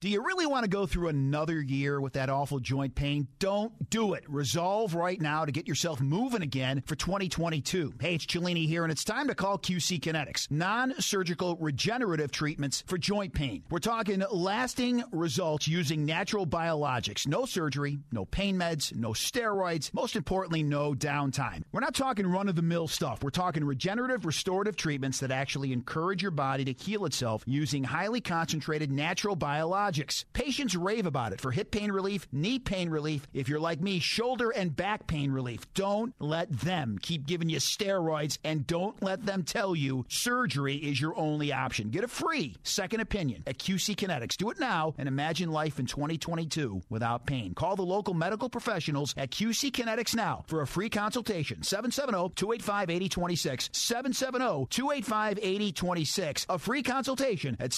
[0.00, 3.28] Do you really want to go through another year with that awful joint pain?
[3.38, 4.24] Don't do it.
[4.28, 7.92] Resolve right now to get yourself moving again for 2022.
[8.00, 10.50] Hey, it's Cellini here, and it's time to call QC Kinetics.
[10.50, 13.62] Non surgical regenerative treatments for joint pain.
[13.68, 17.26] We're talking lasting results using natural biologics.
[17.26, 21.62] No surgery, no pain meds, no steroids, most importantly, no downtime.
[21.72, 23.22] We're not talking run of the mill stuff.
[23.22, 28.22] We're talking regenerative, restorative treatments that actually encourage your body to heal itself using highly
[28.22, 29.89] concentrated natural biologics.
[30.32, 33.26] Patients rave about it for hip pain relief, knee pain relief.
[33.32, 35.72] If you're like me, shoulder and back pain relief.
[35.74, 41.00] Don't let them keep giving you steroids and don't let them tell you surgery is
[41.00, 41.90] your only option.
[41.90, 44.36] Get a free second opinion at QC Kinetics.
[44.36, 47.54] Do it now and imagine life in 2022 without pain.
[47.54, 51.60] Call the local medical professionals at QC Kinetics now for a free consultation.
[51.60, 53.70] 770-285-8026.
[53.70, 56.46] 770-285-8026.
[56.48, 57.76] A free consultation at oh,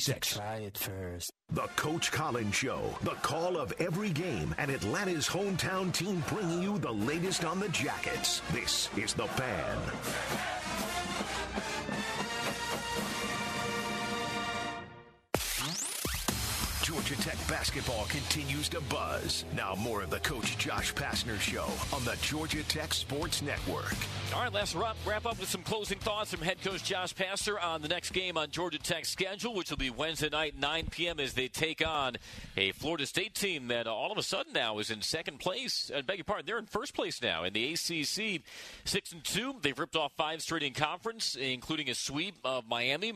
[0.00, 0.34] 770-285-8026.
[0.34, 1.32] Try it first.
[1.52, 6.78] The Coach Collins Show, the call of every game, and Atlanta's hometown team bringing you
[6.78, 8.40] the latest on the Jackets.
[8.52, 9.78] This is The Fan.
[16.90, 19.44] Georgia Tech basketball continues to buzz.
[19.56, 23.94] Now more of the Coach Josh Pastner Show on the Georgia Tech Sports Network.
[24.34, 27.82] All right, let's wrap, up with some closing thoughts from head coach Josh Pastner on
[27.82, 31.20] the next game on Georgia Tech's schedule, which will be Wednesday night, 9 p.m.
[31.20, 32.16] as they take on
[32.56, 35.92] a Florida State team that all of a sudden now is in second place.
[35.94, 38.42] I beg your pardon, they're in first place now in the ACC,
[38.84, 39.54] six and two.
[39.62, 43.12] They've ripped off five straight in conference, including a sweep of Miami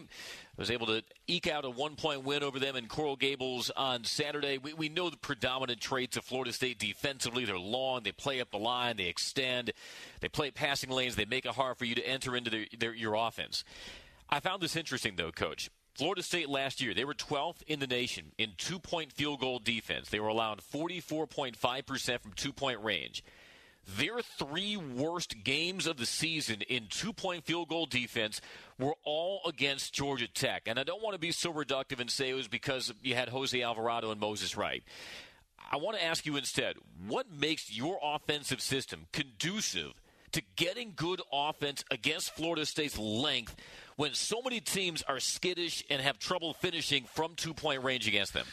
[0.56, 4.04] was able to eke out a one point win over them in Coral Gables on
[4.04, 4.58] Saturday.
[4.58, 7.44] We, we know the predominant traits of Florida State defensively.
[7.44, 9.72] They're long, they play up the line, they extend,
[10.20, 12.94] they play passing lanes, they make it hard for you to enter into their, their,
[12.94, 13.64] your offense.
[14.30, 15.70] I found this interesting, though, Coach.
[15.94, 19.60] Florida State last year, they were 12th in the nation in two point field goal
[19.60, 20.08] defense.
[20.08, 23.22] They were allowed 44.5% from two point range.
[23.86, 28.40] Their three worst games of the season in two point field goal defense
[28.78, 30.62] were all against Georgia Tech.
[30.66, 33.28] And I don't want to be so reductive and say it was because you had
[33.28, 34.82] Jose Alvarado and Moses Wright.
[35.70, 36.76] I want to ask you instead
[37.06, 39.92] what makes your offensive system conducive
[40.32, 43.54] to getting good offense against Florida State's length
[43.96, 48.32] when so many teams are skittish and have trouble finishing from two point range against
[48.32, 48.46] them?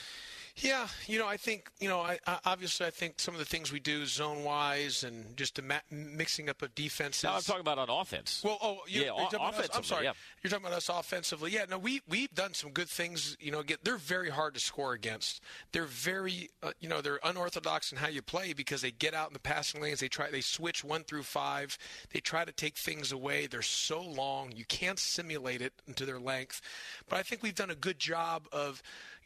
[0.58, 3.45] Yeah, you know, I think you know, I, I, obviously, I think some of the
[3.45, 7.24] things we do zone wise and just the ma- mixing up of defenses.
[7.24, 8.41] Now I'm talking about on offense.
[8.43, 9.70] Well, oh, you, yeah, o- offensively.
[9.74, 10.14] I'm sorry, yeah.
[10.43, 11.52] you're talking about us offensively.
[11.52, 13.38] Yeah, no, we we've done some good things.
[13.39, 15.41] You know, get, they're very hard to score against.
[15.72, 19.28] They're very, uh, you know, they're unorthodox in how you play because they get out
[19.28, 19.99] in the passing lanes.
[19.99, 21.78] They try, they switch one through five.
[22.12, 23.47] They try to take things away.
[23.47, 26.62] They're so long, you can't simulate it into their length.
[27.08, 28.82] But I think we've done a good job of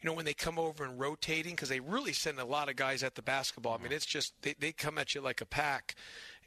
[0.06, 2.76] you know, when they come over and rotating, because they really send a lot of
[2.76, 3.76] guys at the basketball.
[3.76, 5.96] I mean, it's just they, they come at you like a pack.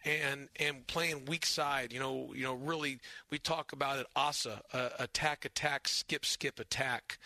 [0.05, 2.99] And and playing weak side, you know, you know, really,
[3.29, 4.07] we talk about it.
[4.15, 7.19] ASA, uh, attack, attack, skip, skip, attack,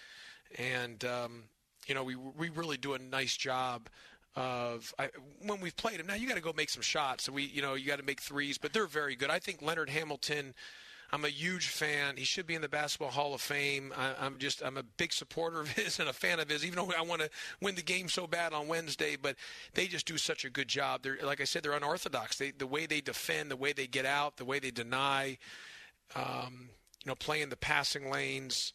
[0.57, 1.43] and um,
[1.85, 3.89] you know, we we really do a nice job
[4.35, 5.09] of I,
[5.45, 6.07] when we've played them.
[6.07, 7.25] Now you got to go make some shots.
[7.25, 9.29] So we, you know, you got to make threes, but they're very good.
[9.29, 10.55] I think Leonard Hamilton
[11.11, 12.17] I'm a huge fan.
[12.17, 13.93] He should be in the Basketball Hall of Fame.
[13.95, 16.65] I, am just I'm a big supporter of his and a fan of his.
[16.65, 17.29] Even though I want to
[17.61, 19.35] win the game so bad on Wednesday, but
[19.73, 21.03] they just do such a good job.
[21.03, 22.37] They're like I said, they're unorthodox.
[22.37, 25.37] They, the way they defend, the way they get out, the way they deny,
[26.15, 26.69] um,
[27.03, 28.73] you know, playing the passing lanes.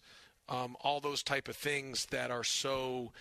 [0.51, 3.13] Um, all those type of things that are so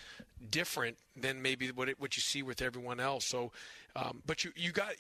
[0.50, 3.26] different than maybe what it, what you see with everyone else.
[3.26, 3.52] So,
[3.96, 4.92] um, but you you got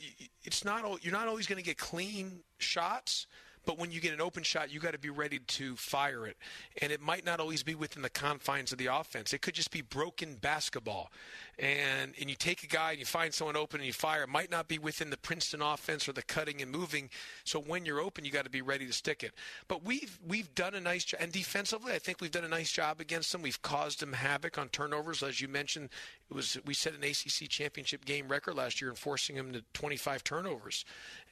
[0.44, 3.28] it's not you're not always going to get clean shots,
[3.68, 6.38] but when you get an open shot, you got to be ready to fire it.
[6.82, 9.34] And it might not always be within the confines of the offense.
[9.34, 11.12] It could just be broken basketball.
[11.60, 14.24] And and you take a guy and you find someone open and you fire.
[14.24, 17.10] It might not be within the Princeton offense or the cutting and moving.
[17.44, 19.34] So when you're open, you got to be ready to stick it.
[19.68, 21.20] But we've we've done a nice job.
[21.22, 23.42] And defensively, I think we've done a nice job against them.
[23.42, 25.90] We've caused them havoc on turnovers, as you mentioned.
[26.30, 30.24] It was we set an ACC championship game record last year, enforcing them to 25
[30.24, 30.86] turnovers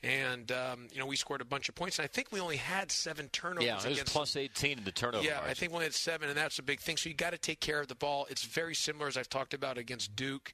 [0.06, 1.98] and um, you know we scored a bunch of points.
[1.98, 3.66] And I think we only had seven turnovers.
[3.66, 5.24] Yeah, it was plus 18 in the turnover.
[5.24, 6.98] Yeah, I think we only had seven, and that's a big thing.
[6.98, 8.28] So you got to take care of the ball.
[8.30, 10.54] It's very similar as I've talked about against Duke.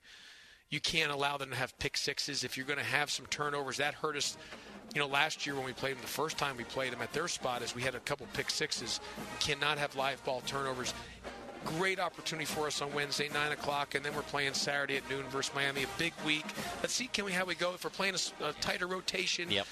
[0.69, 2.45] You can't allow them to have pick sixes.
[2.45, 4.37] If you're going to have some turnovers, that hurt us.
[4.95, 7.11] You know, last year when we played them, the first time we played them at
[7.13, 8.99] their spot, is we had a couple pick sixes.
[9.17, 10.93] You cannot have live ball turnovers
[11.65, 15.23] great opportunity for us on Wednesday, 9 o'clock, and then we're playing Saturday at noon
[15.29, 15.83] versus Miami.
[15.83, 16.45] A big week.
[16.81, 17.73] Let's see, can we how we go?
[17.73, 19.67] If we're playing a, a tighter rotation, yep.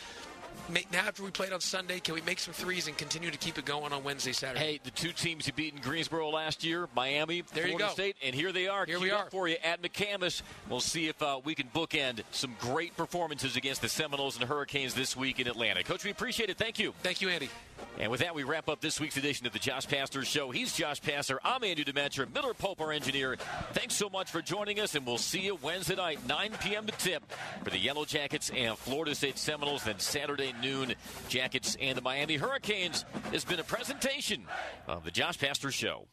[0.68, 3.38] Make, now after we played on Sunday, can we make some threes and continue to
[3.38, 4.60] keep it going on Wednesday, Saturday?
[4.60, 7.90] Hey, the two teams you beat in Greensboro last year, Miami, there Florida.
[7.90, 8.86] State, and here they are.
[8.86, 10.44] Here we are for you at McCamish.
[10.70, 14.94] We'll see if uh, we can bookend some great performances against the Seminoles and Hurricanes
[14.94, 15.84] this week in Atlanta.
[15.84, 16.58] Coach, we appreciate it.
[16.58, 16.94] Thank you.
[17.02, 17.50] Thank you, Andy.
[18.00, 20.52] And with that, we wrap up this week's edition of the Josh Pastner Show.
[20.52, 21.38] He's Josh Pastner.
[21.44, 22.34] I'm Andrew Demetra.
[22.34, 23.36] Miller Pope, our engineer.
[23.74, 26.86] Thanks so much for joining us, and we'll see you Wednesday night, 9 p.m.
[26.86, 27.24] to tip
[27.64, 29.84] for the Yellow Jackets and Florida State Seminoles.
[29.84, 30.96] Then Saturday noon,
[31.28, 33.04] Jackets and the Miami Hurricanes.
[33.34, 34.46] It's been a presentation
[34.88, 36.08] of the Josh Pastner Show.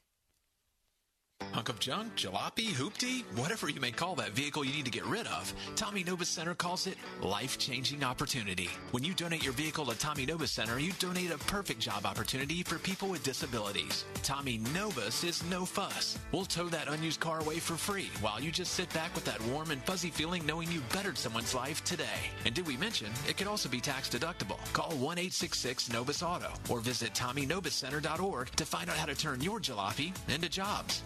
[1.56, 5.06] Hunk of junk, jalopy, hoopty, whatever you may call that vehicle you need to get
[5.06, 8.68] rid of, Tommy Nobis Center calls it life-changing opportunity.
[8.90, 12.62] When you donate your vehicle to Tommy Nobis Center, you donate a perfect job opportunity
[12.62, 14.04] for people with disabilities.
[14.22, 16.18] Tommy Nobis is no fuss.
[16.30, 19.42] We'll tow that unused car away for free while you just sit back with that
[19.44, 22.30] warm and fuzzy feeling knowing you bettered someone's life today.
[22.44, 24.58] And did we mention it could also be tax deductible?
[24.74, 30.50] Call 1-866-NOBIS Auto or visit TommyNobisCenter.org to find out how to turn your jalopy into
[30.50, 31.02] jobs.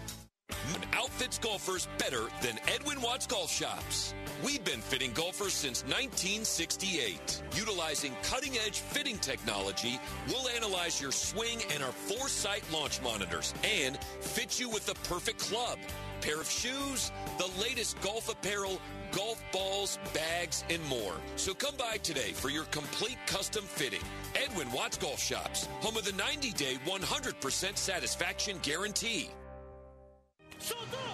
[0.93, 4.15] Outfit outfits golfers better than Edwin Watts Golf Shops.
[4.43, 7.43] We've been fitting golfers since 1968.
[7.55, 14.03] Utilizing cutting edge fitting technology, we'll analyze your swing and our foresight launch monitors and
[14.21, 15.79] fit you with the perfect club,
[16.23, 18.81] pair of shoes, the latest golf apparel,
[19.13, 21.15] golf balls, bags, and more.
[21.37, 24.01] So come by today for your complete custom fitting.
[24.35, 29.31] Edwin Watts Golf Shops, home of the 90 day 100% satisfaction guarantee.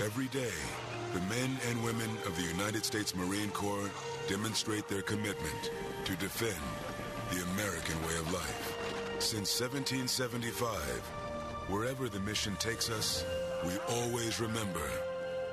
[0.00, 0.52] Every day,
[1.14, 3.90] the men and women of the United States Marine Corps
[4.28, 5.70] demonstrate their commitment
[6.04, 6.60] to defend
[7.30, 8.76] the American way of life.
[9.18, 10.78] Since 1775,
[11.68, 13.24] wherever the mission takes us,
[13.64, 14.90] we always remember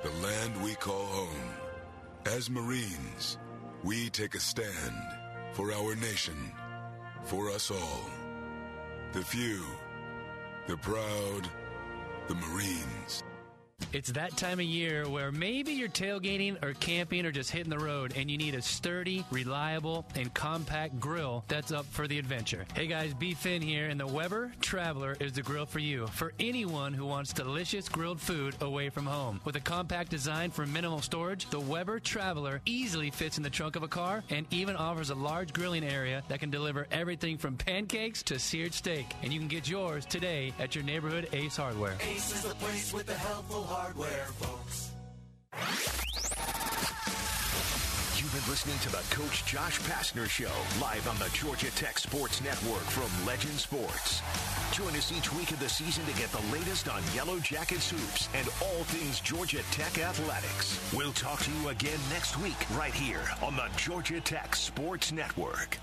[0.04, 1.54] the land we call home.
[2.26, 3.38] As Marines,
[3.84, 4.96] we take a stand
[5.54, 6.36] for our nation,
[7.24, 8.10] for us all.
[9.14, 9.64] The few,
[10.68, 11.48] the proud,
[12.28, 13.24] the Marines.
[13.92, 17.78] It's that time of year where maybe you're tailgating or camping or just hitting the
[17.78, 22.66] road and you need a sturdy, reliable, and compact grill that's up for the adventure.
[22.74, 23.34] Hey guys, B.
[23.34, 26.08] Finn here, and the Weber Traveler is the grill for you.
[26.08, 29.42] For anyone who wants delicious grilled food away from home.
[29.46, 33.76] With a compact design for minimal storage, the Weber Traveler easily fits in the trunk
[33.76, 37.58] of a car and even offers a large grilling area that can deliver everything from
[37.58, 39.08] pancakes to seared steak.
[39.22, 41.96] And you can get yours today at your neighborhood Ace Hardware.
[42.02, 44.92] Ace is the place with the helpful hardware, folks.
[48.18, 52.44] You've been listening to the Coach Josh Pastner Show, live on the Georgia Tech Sports
[52.44, 54.22] Network from Legend Sports.
[54.74, 58.30] Join us each week of the season to get the latest on Yellow Jackets hoops
[58.36, 60.80] and all things Georgia Tech athletics.
[60.96, 65.80] We'll talk to you again next week, right here on the Georgia Tech Sports Network.